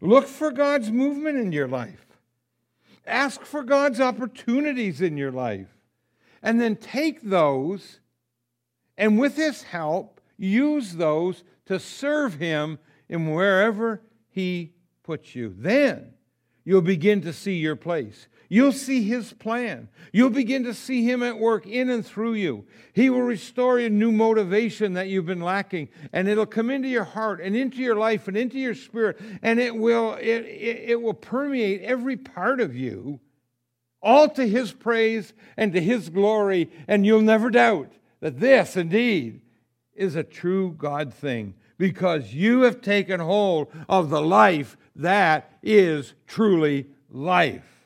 Look 0.00 0.26
for 0.26 0.50
God's 0.50 0.90
movement 0.90 1.38
in 1.38 1.52
your 1.52 1.68
life. 1.68 2.06
Ask 3.06 3.42
for 3.44 3.62
God's 3.62 4.00
opportunities 4.00 5.00
in 5.00 5.16
your 5.16 5.32
life. 5.32 5.68
And 6.42 6.60
then 6.60 6.76
take 6.76 7.22
those 7.22 8.00
and, 8.96 9.18
with 9.18 9.36
His 9.36 9.62
help, 9.62 10.20
use 10.36 10.94
those 10.94 11.44
to 11.66 11.78
serve 11.78 12.34
Him 12.34 12.78
in 13.08 13.32
wherever 13.32 14.02
He 14.28 14.72
puts 15.02 15.34
you. 15.34 15.54
Then 15.56 16.14
you'll 16.64 16.82
begin 16.82 17.20
to 17.22 17.32
see 17.32 17.56
your 17.56 17.76
place. 17.76 18.28
You'll 18.52 18.72
see 18.72 19.04
His 19.04 19.32
plan. 19.32 19.88
You'll 20.12 20.28
begin 20.28 20.64
to 20.64 20.74
see 20.74 21.04
Him 21.04 21.22
at 21.22 21.38
work 21.38 21.68
in 21.68 21.88
and 21.88 22.04
through 22.04 22.34
you. 22.34 22.66
He 22.92 23.08
will 23.08 23.22
restore 23.22 23.78
a 23.78 23.88
new 23.88 24.10
motivation 24.10 24.94
that 24.94 25.06
you've 25.06 25.24
been 25.24 25.40
lacking, 25.40 25.88
and 26.12 26.28
it'll 26.28 26.46
come 26.46 26.68
into 26.68 26.88
your 26.88 27.04
heart 27.04 27.40
and 27.40 27.56
into 27.56 27.78
your 27.78 27.94
life 27.94 28.26
and 28.26 28.36
into 28.36 28.58
your 28.58 28.74
spirit, 28.74 29.20
and 29.40 29.60
it 29.60 29.76
will, 29.76 30.14
it, 30.14 30.44
it, 30.46 30.84
it 30.88 31.00
will 31.00 31.14
permeate 31.14 31.82
every 31.82 32.16
part 32.16 32.60
of 32.60 32.74
you, 32.74 33.20
all 34.02 34.28
to 34.30 34.48
His 34.48 34.72
praise 34.72 35.32
and 35.56 35.72
to 35.72 35.80
His 35.80 36.08
glory, 36.08 36.72
and 36.88 37.06
you'll 37.06 37.22
never 37.22 37.50
doubt 37.50 37.92
that 38.18 38.40
this 38.40 38.76
indeed 38.76 39.42
is 39.94 40.16
a 40.16 40.24
true 40.24 40.74
God 40.76 41.14
thing 41.14 41.54
because 41.78 42.34
you 42.34 42.62
have 42.62 42.82
taken 42.82 43.20
hold 43.20 43.68
of 43.88 44.10
the 44.10 44.20
life 44.20 44.76
that 44.96 45.56
is 45.62 46.14
truly 46.26 46.88
life. 47.10 47.79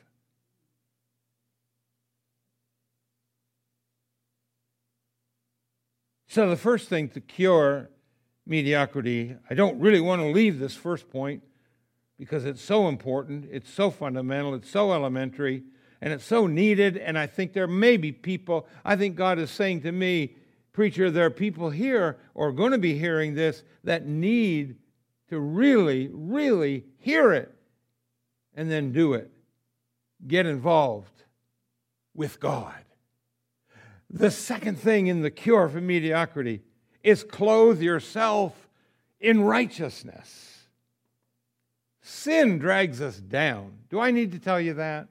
So, 6.35 6.49
the 6.49 6.57
first 6.57 6.89
thing 6.89 7.07
to 7.11 7.21
cure 7.21 7.89
mediocrity, 8.45 9.37
I 9.49 9.53
don't 9.53 9.79
really 9.79 10.01
want 10.01 10.21
to 10.21 10.27
leave 10.27 10.59
this 10.59 10.75
first 10.75 11.09
point 11.09 11.41
because 12.19 12.43
it's 12.43 12.61
so 12.61 12.89
important, 12.89 13.47
it's 13.49 13.71
so 13.71 13.89
fundamental, 13.89 14.53
it's 14.53 14.69
so 14.69 14.91
elementary, 14.91 15.63
and 16.01 16.11
it's 16.11 16.25
so 16.25 16.45
needed. 16.45 16.97
And 16.97 17.17
I 17.17 17.25
think 17.25 17.53
there 17.53 17.67
may 17.67 17.95
be 17.95 18.11
people, 18.11 18.67
I 18.83 18.97
think 18.97 19.15
God 19.15 19.39
is 19.39 19.49
saying 19.49 19.83
to 19.83 19.93
me, 19.93 20.35
Preacher, 20.73 21.09
there 21.09 21.27
are 21.27 21.29
people 21.29 21.69
here 21.69 22.17
or 22.33 22.51
going 22.51 22.73
to 22.73 22.77
be 22.77 22.97
hearing 22.97 23.35
this 23.35 23.63
that 23.85 24.05
need 24.05 24.75
to 25.29 25.39
really, 25.39 26.09
really 26.11 26.83
hear 26.97 27.31
it 27.31 27.55
and 28.55 28.69
then 28.69 28.91
do 28.91 29.13
it. 29.13 29.31
Get 30.27 30.45
involved 30.45 31.23
with 32.13 32.41
God. 32.41 32.84
The 34.15 34.31
second 34.31 34.79
thing 34.79 35.07
in 35.07 35.21
the 35.21 35.29
cure 35.29 35.67
for 35.67 35.81
mediocrity 35.81 36.61
is 37.03 37.21
clothe 37.21 37.81
yourself 37.81 38.69
in 39.19 39.41
righteousness. 39.41 40.67
Sin 42.01 42.57
drags 42.57 43.01
us 43.01 43.17
down. 43.17 43.73
Do 43.89 43.99
I 43.99 44.11
need 44.11 44.31
to 44.31 44.39
tell 44.39 44.61
you 44.61 44.75
that? 44.75 45.09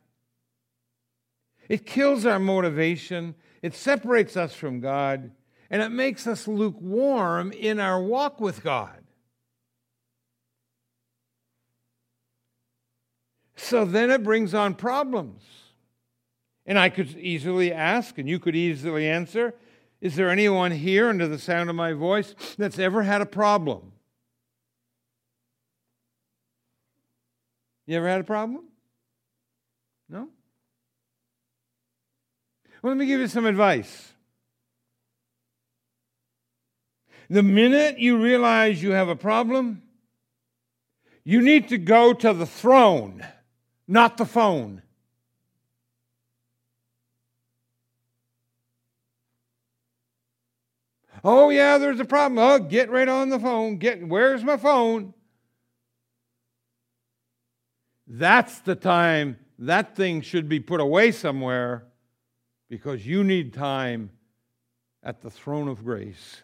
It 1.68 1.84
kills 1.84 2.24
our 2.24 2.38
motivation, 2.38 3.34
it 3.60 3.74
separates 3.74 4.38
us 4.38 4.54
from 4.54 4.80
God, 4.80 5.32
and 5.68 5.82
it 5.82 5.90
makes 5.90 6.26
us 6.26 6.48
lukewarm 6.48 7.52
in 7.52 7.80
our 7.80 8.02
walk 8.02 8.40
with 8.40 8.62
God. 8.62 9.04
So 13.54 13.84
then 13.84 14.10
it 14.10 14.24
brings 14.24 14.54
on 14.54 14.74
problems. 14.74 15.42
And 16.66 16.78
I 16.78 16.88
could 16.88 17.16
easily 17.18 17.72
ask, 17.72 18.18
and 18.18 18.28
you 18.28 18.38
could 18.38 18.56
easily 18.56 19.08
answer 19.08 19.54
Is 20.00 20.16
there 20.16 20.30
anyone 20.30 20.70
here 20.70 21.08
under 21.08 21.28
the 21.28 21.38
sound 21.38 21.70
of 21.70 21.76
my 21.76 21.92
voice 21.92 22.34
that's 22.58 22.78
ever 22.78 23.02
had 23.02 23.20
a 23.20 23.26
problem? 23.26 23.92
You 27.86 27.96
ever 27.98 28.08
had 28.08 28.20
a 28.20 28.24
problem? 28.24 28.64
No? 30.08 30.28
Well, 32.82 32.92
let 32.92 32.96
me 32.96 33.06
give 33.06 33.20
you 33.20 33.28
some 33.28 33.46
advice. 33.46 34.12
The 37.30 37.42
minute 37.42 37.98
you 37.98 38.18
realize 38.18 38.82
you 38.82 38.92
have 38.92 39.08
a 39.08 39.16
problem, 39.16 39.82
you 41.24 41.40
need 41.40 41.68
to 41.68 41.78
go 41.78 42.12
to 42.12 42.34
the 42.34 42.46
throne, 42.46 43.26
not 43.88 44.18
the 44.18 44.26
phone. 44.26 44.82
Oh, 51.26 51.48
yeah, 51.48 51.78
there's 51.78 52.00
a 52.00 52.04
problem. 52.04 52.38
Oh, 52.38 52.58
get 52.58 52.90
right 52.90 53.08
on 53.08 53.30
the 53.30 53.40
phone. 53.40 53.78
Get 53.78 54.06
where's 54.06 54.44
my 54.44 54.58
phone? 54.58 55.14
That's 58.06 58.60
the 58.60 58.74
time 58.74 59.38
that 59.58 59.96
thing 59.96 60.20
should 60.20 60.48
be 60.48 60.60
put 60.60 60.80
away 60.80 61.12
somewhere 61.12 61.86
because 62.68 63.06
you 63.06 63.24
need 63.24 63.54
time 63.54 64.10
at 65.02 65.22
the 65.22 65.30
throne 65.30 65.68
of 65.68 65.82
grace. 65.82 66.42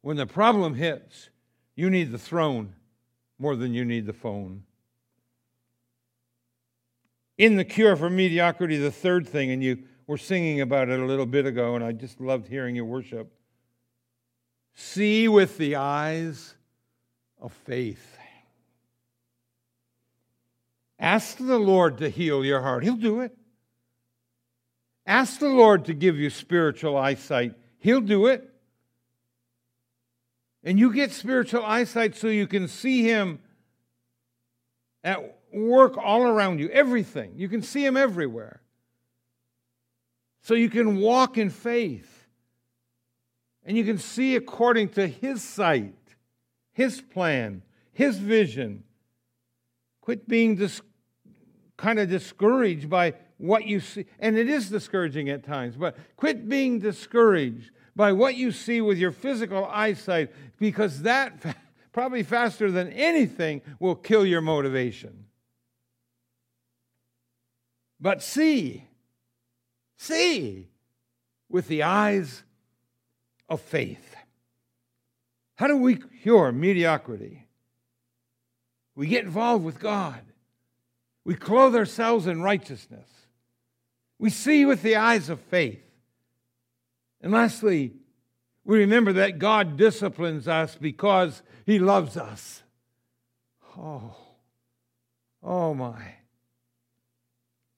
When 0.00 0.16
the 0.16 0.26
problem 0.26 0.74
hits, 0.74 1.28
you 1.74 1.90
need 1.90 2.12
the 2.12 2.18
throne 2.18 2.74
more 3.38 3.56
than 3.56 3.74
you 3.74 3.84
need 3.84 4.06
the 4.06 4.12
phone. 4.12 4.62
In 7.36 7.56
the 7.56 7.64
cure 7.64 7.94
for 7.94 8.08
mediocrity, 8.08 8.78
the 8.78 8.90
third 8.90 9.28
thing, 9.28 9.50
and 9.50 9.62
you 9.62 9.84
were 10.08 10.18
singing 10.18 10.62
about 10.62 10.88
it 10.88 10.98
a 10.98 11.04
little 11.04 11.26
bit 11.26 11.46
ago, 11.46 11.76
and 11.76 11.84
I 11.84 11.92
just 11.92 12.18
loved 12.20 12.48
hearing 12.48 12.74
your 12.74 12.86
worship. 12.86 13.30
See 14.74 15.28
with 15.28 15.58
the 15.58 15.76
eyes 15.76 16.54
of 17.40 17.52
faith. 17.52 18.16
Ask 20.98 21.36
the 21.36 21.58
Lord 21.58 21.98
to 21.98 22.08
heal 22.08 22.44
your 22.44 22.62
heart. 22.62 22.82
He'll 22.82 22.96
do 22.96 23.20
it. 23.20 23.36
Ask 25.06 25.40
the 25.40 25.48
Lord 25.48 25.84
to 25.84 25.94
give 25.94 26.16
you 26.16 26.30
spiritual 26.30 26.96
eyesight. 26.96 27.54
He'll 27.78 28.00
do 28.00 28.26
it. 28.26 28.48
And 30.64 30.78
you 30.78 30.92
get 30.92 31.12
spiritual 31.12 31.64
eyesight 31.64 32.16
so 32.16 32.28
you 32.28 32.46
can 32.46 32.66
see 32.66 33.02
Him 33.02 33.40
at 35.04 35.38
work 35.52 35.96
all 35.98 36.22
around 36.22 36.60
you, 36.60 36.68
everything. 36.70 37.34
You 37.36 37.48
can 37.48 37.62
see 37.62 37.84
Him 37.84 37.96
everywhere. 37.96 38.62
So 40.42 40.54
you 40.54 40.70
can 40.70 40.96
walk 40.98 41.36
in 41.38 41.50
faith. 41.50 42.26
And 43.64 43.76
you 43.76 43.84
can 43.84 43.98
see 43.98 44.36
according 44.36 44.90
to 44.90 45.06
His 45.06 45.42
sight, 45.42 45.94
His 46.72 47.00
plan, 47.00 47.62
His 47.92 48.18
vision. 48.18 48.84
Quit 50.00 50.26
being 50.26 50.56
dis- 50.56 50.80
kind 51.76 51.98
of 51.98 52.08
discouraged 52.08 52.88
by 52.88 53.14
what 53.36 53.66
you 53.66 53.80
see. 53.80 54.06
And 54.18 54.36
it 54.36 54.48
is 54.48 54.70
discouraging 54.70 55.28
at 55.28 55.44
times, 55.44 55.76
but 55.76 55.96
quit 56.16 56.48
being 56.48 56.78
discouraged 56.78 57.70
by 57.94 58.12
what 58.12 58.36
you 58.36 58.52
see 58.52 58.80
with 58.80 58.98
your 58.98 59.12
physical 59.12 59.66
eyesight 59.66 60.32
because 60.58 61.02
that 61.02 61.56
probably 61.92 62.22
faster 62.22 62.70
than 62.70 62.92
anything 62.92 63.60
will 63.80 63.96
kill 63.96 64.24
your 64.24 64.40
motivation. 64.40 65.24
But 68.00 68.22
see, 68.22 68.84
see 69.98 70.68
with 71.50 71.68
the 71.68 71.82
eyes 71.82 72.42
of 73.48 73.60
faith. 73.60 74.16
How 75.56 75.66
do 75.66 75.76
we 75.76 75.96
cure 75.96 76.52
mediocrity? 76.52 77.46
We 78.94 79.08
get 79.08 79.24
involved 79.24 79.64
with 79.64 79.80
God. 79.80 80.20
We 81.24 81.34
clothe 81.34 81.76
ourselves 81.76 82.26
in 82.26 82.42
righteousness. 82.42 83.08
We 84.18 84.30
see 84.30 84.64
with 84.64 84.82
the 84.82 84.96
eyes 84.96 85.28
of 85.28 85.40
faith. 85.40 85.82
And 87.20 87.32
lastly, 87.32 87.92
we 88.64 88.78
remember 88.78 89.12
that 89.14 89.38
God 89.38 89.76
disciplines 89.76 90.46
us 90.46 90.76
because 90.80 91.42
He 91.66 91.78
loves 91.78 92.16
us. 92.16 92.62
Oh, 93.76 94.16
oh 95.42 95.74
my. 95.74 96.17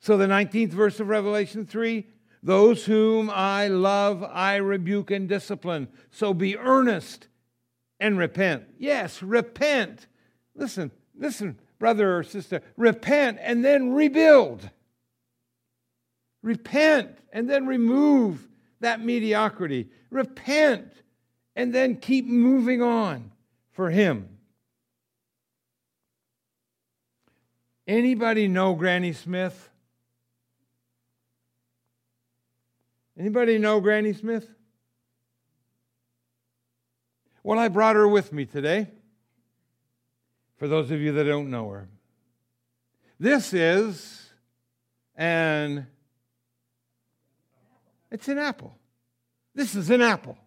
So, 0.00 0.16
the 0.16 0.26
19th 0.26 0.70
verse 0.70 0.98
of 0.98 1.08
Revelation 1.08 1.66
3 1.66 2.06
those 2.42 2.86
whom 2.86 3.30
I 3.30 3.68
love, 3.68 4.24
I 4.24 4.56
rebuke 4.56 5.10
and 5.10 5.28
discipline. 5.28 5.88
So 6.10 6.32
be 6.32 6.56
earnest 6.56 7.28
and 7.98 8.18
repent. 8.18 8.64
Yes, 8.78 9.22
repent. 9.22 10.06
Listen, 10.54 10.90
listen, 11.14 11.58
brother 11.78 12.16
or 12.16 12.22
sister, 12.22 12.62
repent 12.76 13.38
and 13.40 13.64
then 13.64 13.92
rebuild. 13.92 14.70
Repent 16.42 17.18
and 17.32 17.48
then 17.48 17.66
remove 17.66 18.48
that 18.80 19.00
mediocrity. 19.00 19.90
Repent 20.08 20.92
and 21.54 21.74
then 21.74 21.96
keep 21.96 22.24
moving 22.26 22.80
on 22.80 23.32
for 23.72 23.90
Him. 23.90 24.28
Anybody 27.86 28.48
know 28.48 28.74
Granny 28.74 29.12
Smith? 29.12 29.69
Anybody 33.20 33.58
know 33.58 33.80
Granny 33.80 34.14
Smith? 34.14 34.48
Well, 37.42 37.58
I 37.58 37.68
brought 37.68 37.94
her 37.94 38.08
with 38.08 38.32
me 38.32 38.46
today. 38.46 38.86
For 40.56 40.66
those 40.66 40.90
of 40.90 41.02
you 41.02 41.12
that 41.12 41.24
don't 41.24 41.50
know 41.50 41.68
her, 41.68 41.86
this 43.18 43.52
is 43.52 44.30
an 45.16 45.86
it's 48.10 48.26
an 48.28 48.38
apple. 48.38 48.74
This 49.54 49.74
is 49.74 49.90
an 49.90 50.00
apple. 50.00 50.38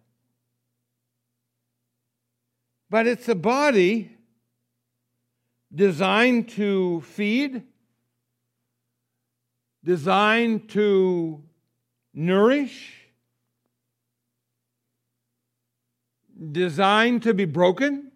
But 2.90 3.06
it's 3.06 3.28
a 3.28 3.36
body 3.36 4.16
designed 5.72 6.48
to 6.50 7.02
feed, 7.02 7.62
designed 9.84 10.68
to 10.70 11.40
nourish, 12.14 12.92
designed 16.52 17.24
to 17.24 17.34
be 17.34 17.44
broken, 17.44 18.12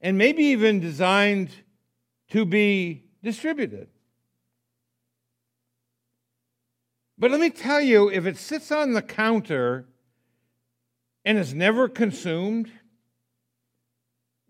and 0.00 0.18
maybe 0.18 0.44
even 0.44 0.80
designed 0.80 1.50
to 2.30 2.44
be 2.44 3.04
distributed. 3.22 3.88
But 7.16 7.30
let 7.30 7.40
me 7.40 7.50
tell 7.50 7.80
you 7.80 8.10
if 8.10 8.26
it 8.26 8.36
sits 8.36 8.72
on 8.72 8.92
the 8.92 9.02
counter 9.02 9.86
and 11.24 11.38
is 11.38 11.54
never 11.54 11.88
consumed, 11.88 12.70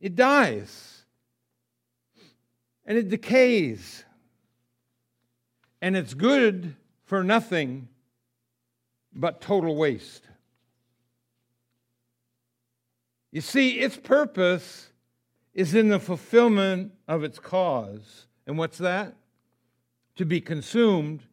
it 0.00 0.16
dies 0.16 1.04
and 2.87 2.98
it 2.98 3.09
decays 3.09 4.03
and 5.84 5.98
it's 5.98 6.14
good 6.14 6.74
for 7.04 7.22
nothing 7.22 7.88
but 9.12 9.42
total 9.42 9.76
waste. 9.76 10.22
You 13.30 13.42
see, 13.42 13.80
its 13.80 13.98
purpose 13.98 14.88
is 15.52 15.74
in 15.74 15.90
the 15.90 16.00
fulfillment 16.00 16.92
of 17.06 17.22
its 17.22 17.38
cause. 17.38 18.28
And 18.46 18.56
what's 18.56 18.78
that? 18.78 19.14
To 20.16 20.24
be 20.24 20.40
consumed 20.40 21.26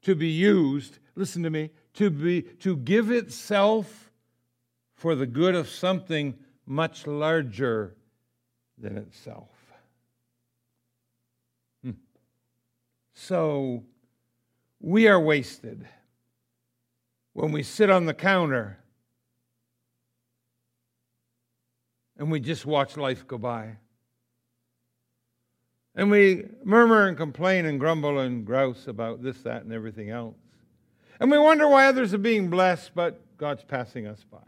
to 0.00 0.14
be 0.14 0.28
used, 0.28 1.00
listen 1.14 1.42
to 1.42 1.50
me, 1.50 1.68
to 1.92 2.08
be 2.08 2.40
to 2.60 2.78
give 2.78 3.10
itself 3.10 4.10
for 4.94 5.14
the 5.16 5.26
good 5.26 5.54
of 5.54 5.68
something 5.68 6.34
much 6.64 7.06
larger 7.06 7.94
than 8.78 8.96
itself. 8.96 9.50
Hmm. 11.82 11.90
So 13.12 13.84
we 14.80 15.08
are 15.08 15.20
wasted 15.20 15.86
when 17.32 17.52
we 17.52 17.62
sit 17.62 17.90
on 17.90 18.06
the 18.06 18.14
counter 18.14 18.78
and 22.16 22.30
we 22.30 22.40
just 22.40 22.66
watch 22.66 22.96
life 22.96 23.26
go 23.26 23.38
by. 23.38 23.76
And 25.94 26.10
we 26.10 26.44
murmur 26.64 27.08
and 27.08 27.16
complain 27.16 27.66
and 27.66 27.80
grumble 27.80 28.20
and 28.20 28.44
grouse 28.44 28.86
about 28.86 29.22
this, 29.22 29.40
that, 29.42 29.62
and 29.62 29.72
everything 29.72 30.10
else. 30.10 30.36
And 31.18 31.30
we 31.30 31.38
wonder 31.38 31.68
why 31.68 31.86
others 31.86 32.14
are 32.14 32.18
being 32.18 32.50
blessed, 32.50 32.92
but 32.94 33.20
God's 33.36 33.64
passing 33.64 34.06
us 34.06 34.24
by. 34.30 34.38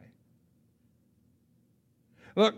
Look, 2.36 2.54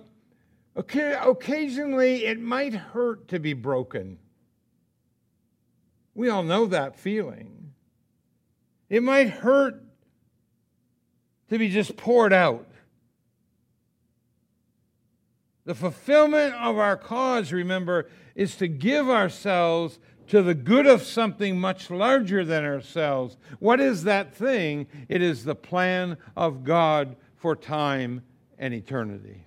occasionally 0.76 2.26
it 2.26 2.38
might 2.38 2.74
hurt 2.74 3.28
to 3.28 3.38
be 3.38 3.54
broken. 3.54 4.18
We 6.14 6.28
all 6.28 6.42
know 6.42 6.66
that 6.66 6.98
feeling. 6.98 7.72
It 8.88 9.02
might 9.02 9.30
hurt 9.30 9.82
to 11.48 11.58
be 11.58 11.68
just 11.68 11.96
poured 11.96 12.32
out. 12.32 12.68
The 15.64 15.74
fulfillment 15.74 16.54
of 16.54 16.76
our 16.76 16.96
cause, 16.96 17.52
remember, 17.52 18.08
is 18.34 18.56
to 18.56 18.68
give 18.68 19.08
ourselves 19.08 19.98
to 20.28 20.42
the 20.42 20.54
good 20.54 20.86
of 20.86 21.02
something 21.02 21.58
much 21.58 21.90
larger 21.90 22.44
than 22.44 22.64
ourselves. 22.64 23.36
What 23.58 23.80
is 23.80 24.04
that 24.04 24.34
thing? 24.34 24.86
It 25.08 25.22
is 25.22 25.44
the 25.44 25.54
plan 25.54 26.16
of 26.36 26.64
God 26.64 27.16
for 27.36 27.54
time 27.54 28.22
and 28.58 28.72
eternity. 28.72 29.44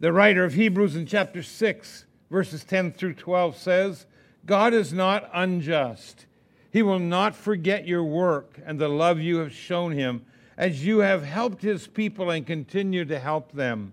The 0.00 0.12
writer 0.12 0.44
of 0.44 0.54
Hebrews 0.54 0.96
in 0.96 1.06
chapter 1.06 1.42
6, 1.42 2.06
verses 2.30 2.64
10 2.64 2.92
through 2.92 3.14
12 3.14 3.56
says, 3.56 4.06
God 4.46 4.72
is 4.72 4.92
not 4.92 5.28
unjust. 5.32 6.26
He 6.70 6.82
will 6.82 6.98
not 6.98 7.34
forget 7.34 7.86
your 7.86 8.04
work 8.04 8.58
and 8.64 8.78
the 8.78 8.88
love 8.88 9.18
you 9.18 9.38
have 9.38 9.52
shown 9.52 9.92
him 9.92 10.24
as 10.56 10.84
you 10.84 10.98
have 10.98 11.24
helped 11.24 11.62
his 11.62 11.86
people 11.86 12.30
and 12.30 12.46
continue 12.46 13.04
to 13.06 13.18
help 13.18 13.52
them. 13.52 13.92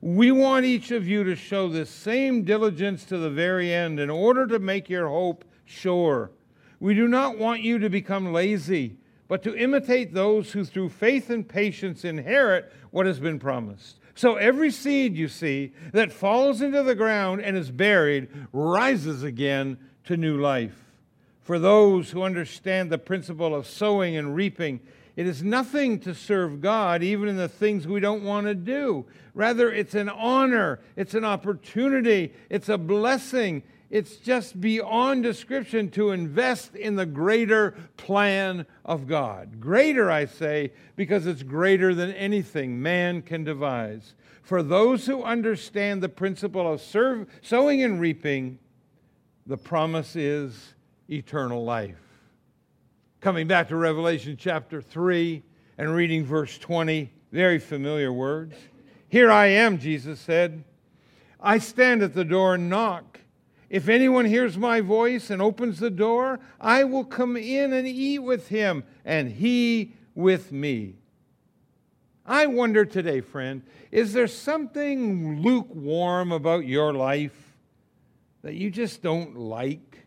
We 0.00 0.30
want 0.32 0.66
each 0.66 0.90
of 0.90 1.08
you 1.08 1.24
to 1.24 1.34
show 1.34 1.68
the 1.68 1.86
same 1.86 2.42
diligence 2.42 3.04
to 3.06 3.18
the 3.18 3.30
very 3.30 3.72
end 3.72 3.98
in 3.98 4.10
order 4.10 4.46
to 4.46 4.58
make 4.58 4.88
your 4.88 5.08
hope 5.08 5.44
sure. 5.64 6.30
We 6.78 6.94
do 6.94 7.08
not 7.08 7.38
want 7.38 7.62
you 7.62 7.78
to 7.78 7.88
become 7.88 8.32
lazy, 8.32 8.98
but 9.28 9.42
to 9.44 9.56
imitate 9.56 10.12
those 10.12 10.52
who 10.52 10.64
through 10.64 10.90
faith 10.90 11.30
and 11.30 11.48
patience 11.48 12.04
inherit 12.04 12.70
what 12.90 13.06
has 13.06 13.18
been 13.18 13.38
promised. 13.38 13.98
So 14.14 14.36
every 14.36 14.70
seed 14.70 15.16
you 15.16 15.28
see 15.28 15.72
that 15.92 16.12
falls 16.12 16.62
into 16.62 16.82
the 16.82 16.94
ground 16.94 17.40
and 17.40 17.56
is 17.56 17.70
buried 17.70 18.28
rises 18.52 19.22
again 19.22 19.78
to 20.04 20.16
new 20.16 20.40
life. 20.40 20.84
For 21.42 21.58
those 21.58 22.10
who 22.10 22.22
understand 22.22 22.90
the 22.90 22.98
principle 22.98 23.54
of 23.54 23.66
sowing 23.66 24.16
and 24.16 24.34
reaping, 24.34 24.80
it 25.16 25.26
is 25.26 25.42
nothing 25.42 26.00
to 26.00 26.14
serve 26.14 26.60
God, 26.60 27.02
even 27.02 27.28
in 27.28 27.36
the 27.36 27.48
things 27.48 27.86
we 27.86 28.00
don't 28.00 28.24
want 28.24 28.46
to 28.46 28.54
do. 28.54 29.04
Rather, 29.34 29.70
it's 29.70 29.94
an 29.94 30.08
honor, 30.08 30.80
it's 30.96 31.14
an 31.14 31.24
opportunity, 31.24 32.32
it's 32.50 32.68
a 32.68 32.78
blessing. 32.78 33.62
It's 33.94 34.16
just 34.16 34.60
beyond 34.60 35.22
description 35.22 35.88
to 35.90 36.10
invest 36.10 36.74
in 36.74 36.96
the 36.96 37.06
greater 37.06 37.76
plan 37.96 38.66
of 38.84 39.06
God. 39.06 39.60
Greater, 39.60 40.10
I 40.10 40.24
say, 40.24 40.72
because 40.96 41.28
it's 41.28 41.44
greater 41.44 41.94
than 41.94 42.10
anything 42.10 42.82
man 42.82 43.22
can 43.22 43.44
devise. 43.44 44.14
For 44.42 44.64
those 44.64 45.06
who 45.06 45.22
understand 45.22 46.02
the 46.02 46.08
principle 46.08 46.72
of 46.72 46.80
serve, 46.80 47.28
sowing 47.40 47.84
and 47.84 48.00
reaping, 48.00 48.58
the 49.46 49.56
promise 49.56 50.16
is 50.16 50.74
eternal 51.08 51.64
life. 51.64 52.02
Coming 53.20 53.46
back 53.46 53.68
to 53.68 53.76
Revelation 53.76 54.36
chapter 54.36 54.82
3 54.82 55.40
and 55.78 55.94
reading 55.94 56.24
verse 56.24 56.58
20, 56.58 57.12
very 57.30 57.60
familiar 57.60 58.12
words. 58.12 58.56
Here 59.08 59.30
I 59.30 59.46
am, 59.46 59.78
Jesus 59.78 60.18
said. 60.18 60.64
I 61.40 61.58
stand 61.58 62.02
at 62.02 62.12
the 62.12 62.24
door 62.24 62.56
and 62.56 62.68
knock. 62.68 63.20
If 63.74 63.88
anyone 63.88 64.26
hears 64.26 64.56
my 64.56 64.80
voice 64.80 65.30
and 65.30 65.42
opens 65.42 65.80
the 65.80 65.90
door, 65.90 66.38
I 66.60 66.84
will 66.84 67.04
come 67.04 67.36
in 67.36 67.72
and 67.72 67.88
eat 67.88 68.20
with 68.20 68.46
him, 68.46 68.84
and 69.04 69.32
he 69.32 69.94
with 70.14 70.52
me. 70.52 70.94
I 72.24 72.46
wonder 72.46 72.84
today, 72.84 73.20
friend, 73.20 73.64
is 73.90 74.12
there 74.12 74.28
something 74.28 75.42
lukewarm 75.42 76.30
about 76.30 76.68
your 76.68 76.92
life 76.92 77.56
that 78.42 78.54
you 78.54 78.70
just 78.70 79.02
don't 79.02 79.36
like? 79.36 80.06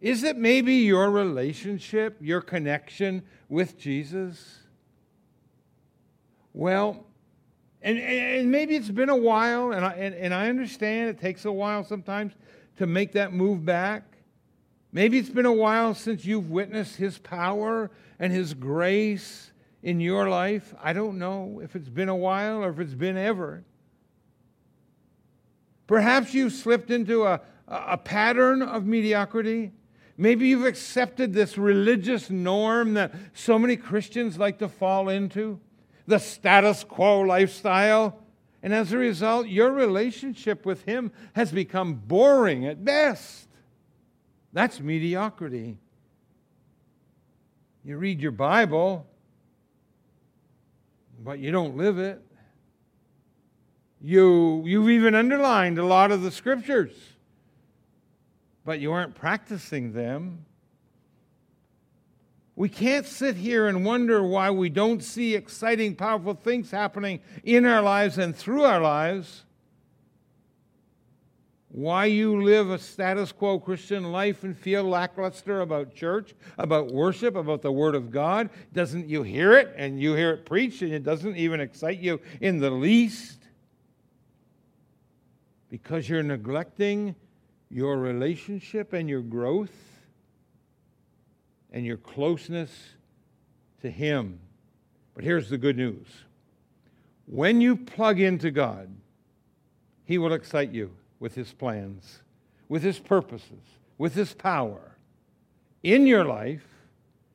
Is 0.00 0.22
it 0.22 0.38
maybe 0.38 0.76
your 0.76 1.10
relationship, 1.10 2.16
your 2.22 2.40
connection 2.40 3.22
with 3.50 3.78
Jesus? 3.78 4.60
Well, 6.54 7.04
and, 7.82 7.98
and 7.98 8.50
maybe 8.50 8.74
it's 8.74 8.90
been 8.90 9.08
a 9.08 9.16
while, 9.16 9.72
and 9.72 9.84
I, 9.84 9.92
and, 9.92 10.14
and 10.14 10.34
I 10.34 10.48
understand 10.48 11.10
it 11.10 11.20
takes 11.20 11.44
a 11.44 11.52
while 11.52 11.84
sometimes 11.84 12.32
to 12.76 12.86
make 12.86 13.12
that 13.12 13.32
move 13.32 13.64
back. 13.64 14.04
Maybe 14.92 15.18
it's 15.18 15.28
been 15.28 15.46
a 15.46 15.52
while 15.52 15.94
since 15.94 16.24
you've 16.24 16.50
witnessed 16.50 16.96
His 16.96 17.18
power 17.18 17.90
and 18.18 18.32
His 18.32 18.54
grace 18.54 19.52
in 19.82 20.00
your 20.00 20.28
life. 20.28 20.74
I 20.82 20.92
don't 20.92 21.18
know 21.18 21.60
if 21.62 21.76
it's 21.76 21.88
been 21.88 22.08
a 22.08 22.16
while 22.16 22.64
or 22.64 22.70
if 22.70 22.80
it's 22.80 22.94
been 22.94 23.16
ever. 23.16 23.64
Perhaps 25.86 26.34
you've 26.34 26.52
slipped 26.52 26.90
into 26.90 27.24
a, 27.24 27.40
a 27.68 27.96
pattern 27.96 28.62
of 28.62 28.86
mediocrity. 28.86 29.72
Maybe 30.16 30.48
you've 30.48 30.66
accepted 30.66 31.32
this 31.32 31.56
religious 31.56 32.28
norm 32.28 32.94
that 32.94 33.14
so 33.34 33.58
many 33.58 33.76
Christians 33.76 34.36
like 34.36 34.58
to 34.58 34.68
fall 34.68 35.08
into, 35.08 35.60
the 36.08 36.18
status 36.18 36.84
quo 36.84 37.20
lifestyle. 37.20 38.18
And 38.62 38.74
as 38.74 38.92
a 38.92 38.98
result, 38.98 39.46
your 39.46 39.70
relationship 39.70 40.66
with 40.66 40.82
Him 40.84 41.12
has 41.34 41.52
become 41.52 41.94
boring 41.94 42.66
at 42.66 42.84
best. 42.84 43.46
That's 44.52 44.80
mediocrity. 44.80 45.78
You 47.84 47.96
read 47.96 48.20
your 48.20 48.32
Bible, 48.32 49.06
but 51.22 51.38
you 51.38 51.52
don't 51.52 51.76
live 51.76 51.98
it. 51.98 52.20
You, 54.00 54.62
you've 54.66 54.90
even 54.90 55.14
underlined 55.14 55.78
a 55.78 55.86
lot 55.86 56.10
of 56.10 56.22
the 56.22 56.30
scriptures 56.30 56.92
but 58.68 58.80
you 58.80 58.92
aren't 58.92 59.14
practicing 59.14 59.94
them. 59.94 60.44
We 62.58 62.68
can't 62.68 63.06
sit 63.06 63.36
here 63.36 63.68
and 63.68 63.84
wonder 63.84 64.20
why 64.20 64.50
we 64.50 64.68
don't 64.68 65.00
see 65.00 65.36
exciting, 65.36 65.94
powerful 65.94 66.34
things 66.34 66.72
happening 66.72 67.20
in 67.44 67.64
our 67.64 67.80
lives 67.80 68.18
and 68.18 68.34
through 68.34 68.64
our 68.64 68.80
lives. 68.80 69.44
Why 71.68 72.06
you 72.06 72.42
live 72.42 72.68
a 72.68 72.78
status 72.80 73.30
quo 73.30 73.60
Christian 73.60 74.10
life 74.10 74.42
and 74.42 74.58
feel 74.58 74.82
lackluster 74.82 75.60
about 75.60 75.94
church, 75.94 76.34
about 76.58 76.88
worship, 76.92 77.36
about 77.36 77.62
the 77.62 77.70
Word 77.70 77.94
of 77.94 78.10
God. 78.10 78.50
Doesn't 78.72 79.08
you 79.08 79.22
hear 79.22 79.52
it 79.52 79.72
and 79.76 80.02
you 80.02 80.14
hear 80.14 80.32
it 80.32 80.44
preached 80.44 80.82
and 80.82 80.92
it 80.92 81.04
doesn't 81.04 81.36
even 81.36 81.60
excite 81.60 82.00
you 82.00 82.20
in 82.40 82.58
the 82.58 82.70
least? 82.70 83.38
Because 85.70 86.08
you're 86.08 86.24
neglecting 86.24 87.14
your 87.70 87.98
relationship 87.98 88.94
and 88.94 89.08
your 89.08 89.22
growth 89.22 89.87
and 91.72 91.84
your 91.84 91.96
closeness 91.96 92.70
to 93.82 93.90
Him. 93.90 94.40
But 95.14 95.24
here's 95.24 95.50
the 95.50 95.58
good 95.58 95.76
news 95.76 96.06
when 97.26 97.60
you 97.60 97.76
plug 97.76 98.20
into 98.20 98.50
God, 98.50 98.88
He 100.04 100.18
will 100.18 100.32
excite 100.32 100.70
you 100.70 100.92
with 101.20 101.34
His 101.34 101.52
plans, 101.52 102.22
with 102.68 102.82
His 102.82 102.98
purposes, 102.98 103.62
with 103.98 104.14
His 104.14 104.32
power 104.32 104.96
in 105.82 106.06
your 106.06 106.24
life 106.24 106.66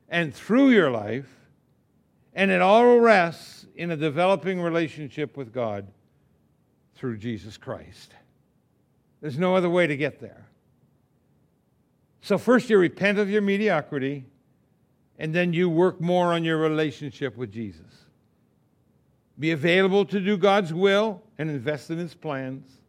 and 0.10 0.34
through 0.34 0.70
your 0.70 0.92
life. 0.92 1.28
And 2.34 2.50
it 2.50 2.62
all 2.62 3.00
rests 3.00 3.68
in 3.76 3.92
a 3.92 3.98
developing 3.98 4.60
relationship 4.60 5.38
with 5.38 5.54
God 5.54 5.88
through 6.96 7.18
Jesus 7.18 7.58
Christ. 7.58 8.14
There's 9.22 9.38
no 9.38 9.56
other 9.56 9.70
way 9.70 9.86
to 9.88 9.96
get 9.96 10.20
there. 10.20 10.48
So, 12.24 12.38
first 12.38 12.70
you 12.70 12.78
repent 12.78 13.20
of 13.20 13.30
your 13.30 13.42
mediocrity, 13.42 14.24
and 15.20 15.36
then 15.36 15.52
you 15.52 15.70
work 15.70 16.00
more 16.00 16.28
on 16.28 16.46
your 16.46 16.58
relationship 16.58 17.36
with 17.36 17.52
Jesus. 17.52 18.06
Be 19.38 19.52
available 19.52 20.06
to 20.06 20.22
do 20.22 20.38
God's 20.38 20.74
will 20.74 21.22
and 21.38 21.50
invest 21.50 21.92
in 21.92 21.98
His 21.98 22.14
plans. 22.16 22.80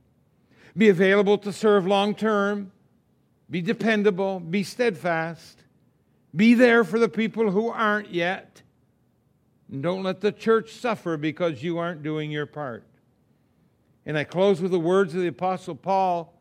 Be 0.76 0.88
available 0.88 1.36
to 1.38 1.52
serve 1.52 1.84
long 1.84 2.14
term. 2.14 2.70
Be 3.50 3.60
dependable. 3.60 4.38
Be 4.38 4.62
steadfast. 4.62 5.64
Be 6.36 6.54
there 6.54 6.84
for 6.84 7.00
the 7.00 7.08
people 7.08 7.50
who 7.50 7.70
aren't 7.70 8.10
yet. 8.10 8.62
And 9.68 9.82
don't 9.82 10.04
let 10.04 10.20
the 10.20 10.30
church 10.30 10.74
suffer 10.74 11.16
because 11.16 11.60
you 11.60 11.78
aren't 11.78 12.04
doing 12.04 12.30
your 12.30 12.46
part. 12.46 12.84
And 14.06 14.16
I 14.16 14.22
close 14.22 14.60
with 14.60 14.70
the 14.70 14.78
words 14.78 15.12
of 15.12 15.22
the 15.22 15.26
Apostle 15.26 15.74
Paul 15.74 16.33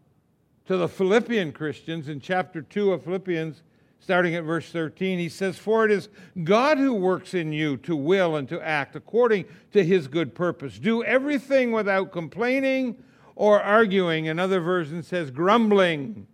to 0.66 0.78
the 0.78 0.88
Philippian 0.88 1.52
Christians 1.52 2.08
in 2.08 2.20
chapter 2.20 2.62
2 2.62 2.94
of 2.94 3.04
Philippians, 3.04 3.64
starting 4.00 4.36
at 4.36 4.44
verse 4.44 4.70
13. 4.70 5.20
He 5.20 5.30
says, 5.30 5.58
For 5.58 5.86
it 5.86 5.92
is 5.92 6.10
God 6.44 6.78
who 6.78 6.94
works 6.94 7.34
in 7.34 7.52
you 7.52 7.78
to 7.78 7.96
will 7.96 8.36
and 8.36 8.48
to 8.50 8.62
act 8.62 8.96
according 8.96 9.46
to 9.72 9.84
his 9.84 10.08
good 10.08 10.34
purpose. 10.34 10.80
Do 10.80 11.04
everything 11.04 11.72
without 11.72 12.12
complaining 12.12 13.04
or 13.36 13.62
arguing. 13.62 14.28
Another 14.28 14.60
version 14.60 15.04
says, 15.04 15.32
grumbling. 15.32 16.28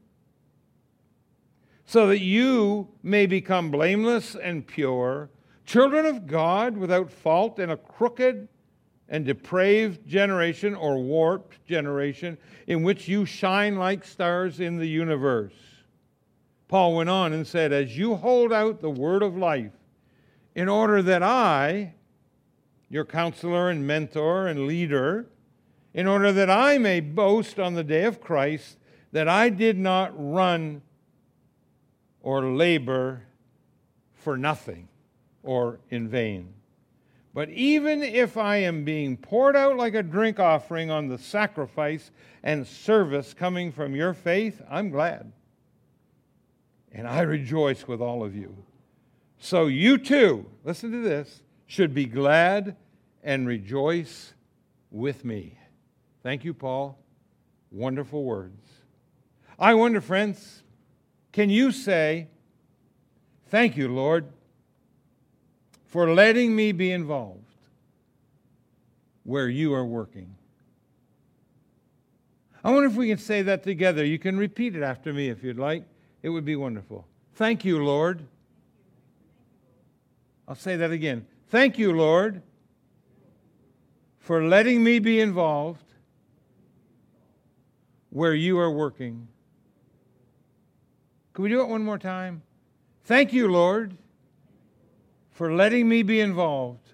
So 1.86 2.08
that 2.08 2.20
you 2.20 2.90
may 3.02 3.26
become 3.26 3.72
blameless 3.72 4.36
and 4.36 4.68
pure, 4.68 5.30
children 5.66 6.06
of 6.06 6.28
God 6.28 6.78
without 6.78 7.12
fault 7.12 7.58
in 7.58 7.72
a 7.72 7.78
crooked 7.78 8.48
and 9.10 9.26
depraved 9.26 10.07
generation 10.07 10.76
or 10.76 10.97
warped 10.99 11.66
generation 11.66 12.38
in 12.68 12.84
which 12.84 13.07
you 13.07 13.26
shine 13.26 13.76
like 13.76 14.05
stars 14.05 14.60
in 14.60 14.78
the 14.78 14.88
universe. 14.88 15.53
Paul 16.68 16.95
went 16.95 17.10
on 17.10 17.34
and 17.34 17.45
said, 17.45 17.74
As 17.74 17.97
you 17.97 18.16
hold 18.16 18.53
out 18.53 18.80
the 18.80 18.89
word 18.89 19.24
of 19.24 19.36
life, 19.36 19.72
in 20.53 20.70
order 20.70 21.01
that 21.01 21.24
I, 21.24 21.95
your 22.89 23.05
counselor 23.05 23.70
and 23.70 23.86
mentor 23.86 24.47
and 24.47 24.68
leader, 24.68 25.28
in 25.93 26.05
order 26.05 26.32
that 26.32 26.49
I 26.49 26.78
may 26.78 26.99
boast 26.99 27.60
on 27.60 27.74
the 27.74 27.84
day 27.84 28.03
of 28.03 28.22
Christ 28.22 28.78
that 29.12 29.28
I 29.28 29.49
did 29.49 29.78
not 29.80 30.12
run 30.16 30.84
or 32.22 32.45
labor 32.45 33.24
for 34.14 34.38
nothing 34.38 34.88
or 35.41 35.80
in 35.89 36.07
vain. 36.07 36.53
But 37.40 37.52
even 37.52 38.04
if 38.04 38.36
I 38.36 38.58
am 38.58 38.84
being 38.84 39.16
poured 39.16 39.56
out 39.56 39.78
like 39.78 39.96
a 39.96 40.04
drink 40.04 40.42
offering 40.42 40.92
on 40.92 41.08
the 41.08 41.18
sacrifice 41.18 42.12
and 42.44 42.68
service 42.68 43.34
coming 43.34 43.72
from 43.72 43.96
your 43.96 44.14
faith, 44.14 44.62
I'm 44.70 44.90
glad. 44.90 45.32
And 46.92 47.08
I 47.08 47.22
rejoice 47.22 47.88
with 47.88 48.02
all 48.02 48.26
of 48.26 48.36
you. 48.36 48.54
So 49.38 49.68
you 49.68 49.98
too, 49.98 50.48
listen 50.66 50.92
to 50.92 51.00
this, 51.00 51.42
should 51.66 51.94
be 51.94 52.04
glad 52.04 52.76
and 53.24 53.48
rejoice 53.48 54.34
with 54.92 55.24
me. 55.24 55.58
Thank 56.24 56.44
you, 56.44 56.54
Paul. 56.54 57.00
Wonderful 57.72 58.22
words. 58.22 58.68
I 59.58 59.76
wonder, 59.76 60.02
friends, 60.02 60.62
can 61.32 61.50
you 61.50 61.72
say, 61.72 62.28
Thank 63.48 63.78
you, 63.78 63.88
Lord? 63.88 64.26
For 65.90 66.14
letting 66.14 66.56
me 66.56 66.72
be 66.72 66.92
involved 66.92 67.44
where 69.24 69.50
you 69.50 69.74
are 69.74 69.86
working. 69.86 70.36
I 72.64 72.72
wonder 72.72 72.88
if 72.88 72.96
we 72.96 73.08
can 73.10 73.18
say 73.18 73.42
that 73.44 73.64
together. 73.64 74.06
You 74.06 74.20
can 74.20 74.38
repeat 74.38 74.76
it 74.76 74.84
after 74.84 75.12
me 75.14 75.30
if 75.30 75.44
you'd 75.44 75.58
like. 75.58 75.84
It 76.22 76.30
would 76.30 76.46
be 76.46 76.56
wonderful. 76.56 77.08
Thank 77.34 77.66
you, 77.66 77.84
Lord. 77.84 78.24
I'll 80.48 80.56
say 80.56 80.76
that 80.78 80.92
again. 80.92 81.26
Thank 81.48 81.78
you, 81.78 81.94
Lord, 81.94 82.42
for 84.20 84.44
letting 84.44 84.84
me 84.84 85.00
be 85.00 85.20
involved 85.20 85.84
where 88.10 88.34
you 88.34 88.60
are 88.60 88.72
working. 88.72 89.28
Can 91.34 91.44
we 91.44 91.50
do 91.50 91.62
it 91.62 91.68
one 91.68 91.84
more 91.84 91.98
time? 91.98 92.42
Thank 93.06 93.32
you, 93.32 93.48
Lord, 93.48 93.98
for 95.40 95.54
letting 95.54 95.88
me 95.88 96.04
be 96.04 96.20
involved 96.20 96.92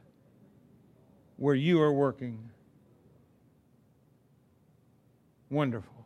where 1.37 1.55
you 1.55 1.81
are 1.81 1.91
working. 1.91 2.51
Wonderful. 5.49 6.05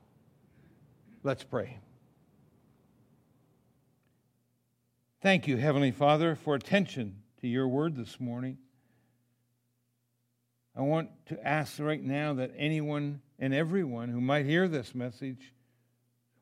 Let's 1.22 1.44
pray. 1.44 1.80
Thank 5.22 5.50
you, 5.50 5.58
Heavenly 5.58 5.92
Father, 5.92 6.34
for 6.34 6.56
attention 6.56 7.18
to 7.42 7.48
your 7.50 7.68
word 7.68 7.98
this 7.98 8.22
morning. 8.22 8.58
I 10.78 10.84
want 10.84 11.10
to 11.26 11.46
ask 11.46 11.78
right 11.78 12.02
now 12.02 12.36
that 12.36 12.54
anyone 12.56 13.20
and 13.38 13.54
everyone 13.54 14.08
who 14.08 14.22
might 14.22 14.46
hear 14.46 14.70
this 14.70 14.96
message 14.96 15.54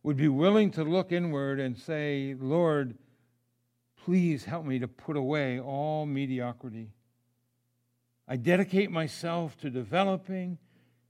would 0.03 0.17
be 0.17 0.27
willing 0.27 0.69
to 0.73 0.83
look 0.83 1.11
inward 1.11 1.59
and 1.59 1.75
say, 1.75 2.35
Lord, 2.39 2.99
please 4.07 4.45
help 4.45 4.65
me 4.65 4.79
to 4.79 4.87
put 4.87 5.17
away 5.17 5.59
all 5.59 6.05
mediocrity. 6.05 6.93
I 8.25 8.37
dedicate 8.37 8.89
myself 8.89 9.57
to 9.57 9.69
developing 9.69 10.59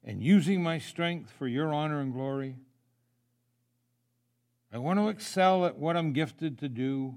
and 0.04 0.24
using 0.24 0.64
my 0.64 0.80
strength 0.80 1.30
for 1.30 1.48
your 1.48 1.72
honor 1.72 2.00
and 2.00 2.12
glory. 2.12 2.56
I 4.74 4.80
want 4.80 4.98
to 4.98 5.10
excel 5.10 5.68
at 5.68 5.78
what 5.78 5.96
I'm 5.96 6.12
gifted 6.12 6.58
to 6.58 6.70
do. 6.70 7.14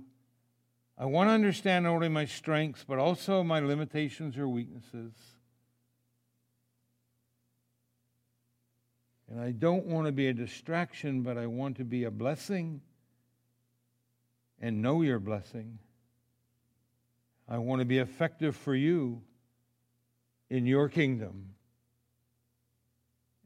I 0.98 1.06
want 1.06 1.30
to 1.30 1.32
understand 1.32 1.84
not 1.84 1.92
only 1.94 2.10
my 2.10 2.26
strengths, 2.26 2.84
but 2.86 2.98
also 2.98 3.42
my 3.42 3.60
limitations 3.60 4.36
or 4.36 4.46
weaknesses. 4.46 5.14
And 9.30 9.40
I 9.40 9.52
don't 9.52 9.86
want 9.86 10.08
to 10.08 10.12
be 10.12 10.26
a 10.26 10.34
distraction, 10.34 11.22
but 11.22 11.38
I 11.38 11.46
want 11.46 11.78
to 11.78 11.84
be 11.84 12.04
a 12.04 12.10
blessing 12.10 12.82
and 14.60 14.82
know 14.82 15.02
your 15.02 15.18
blessing. 15.18 15.78
I 17.48 17.58
want 17.58 17.80
to 17.80 17.86
be 17.86 17.98
effective 17.98 18.56
for 18.56 18.74
you 18.74 19.22
in 20.50 20.66
your 20.66 20.88
kingdom. 20.88 21.54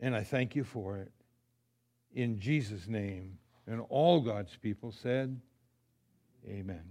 And 0.00 0.14
I 0.14 0.22
thank 0.22 0.56
you 0.56 0.64
for 0.64 0.98
it. 0.98 1.12
In 2.14 2.38
Jesus' 2.38 2.86
name. 2.86 3.38
And 3.66 3.80
all 3.88 4.20
God's 4.20 4.54
people 4.56 4.92
said, 4.92 5.40
Amen. 6.46 6.84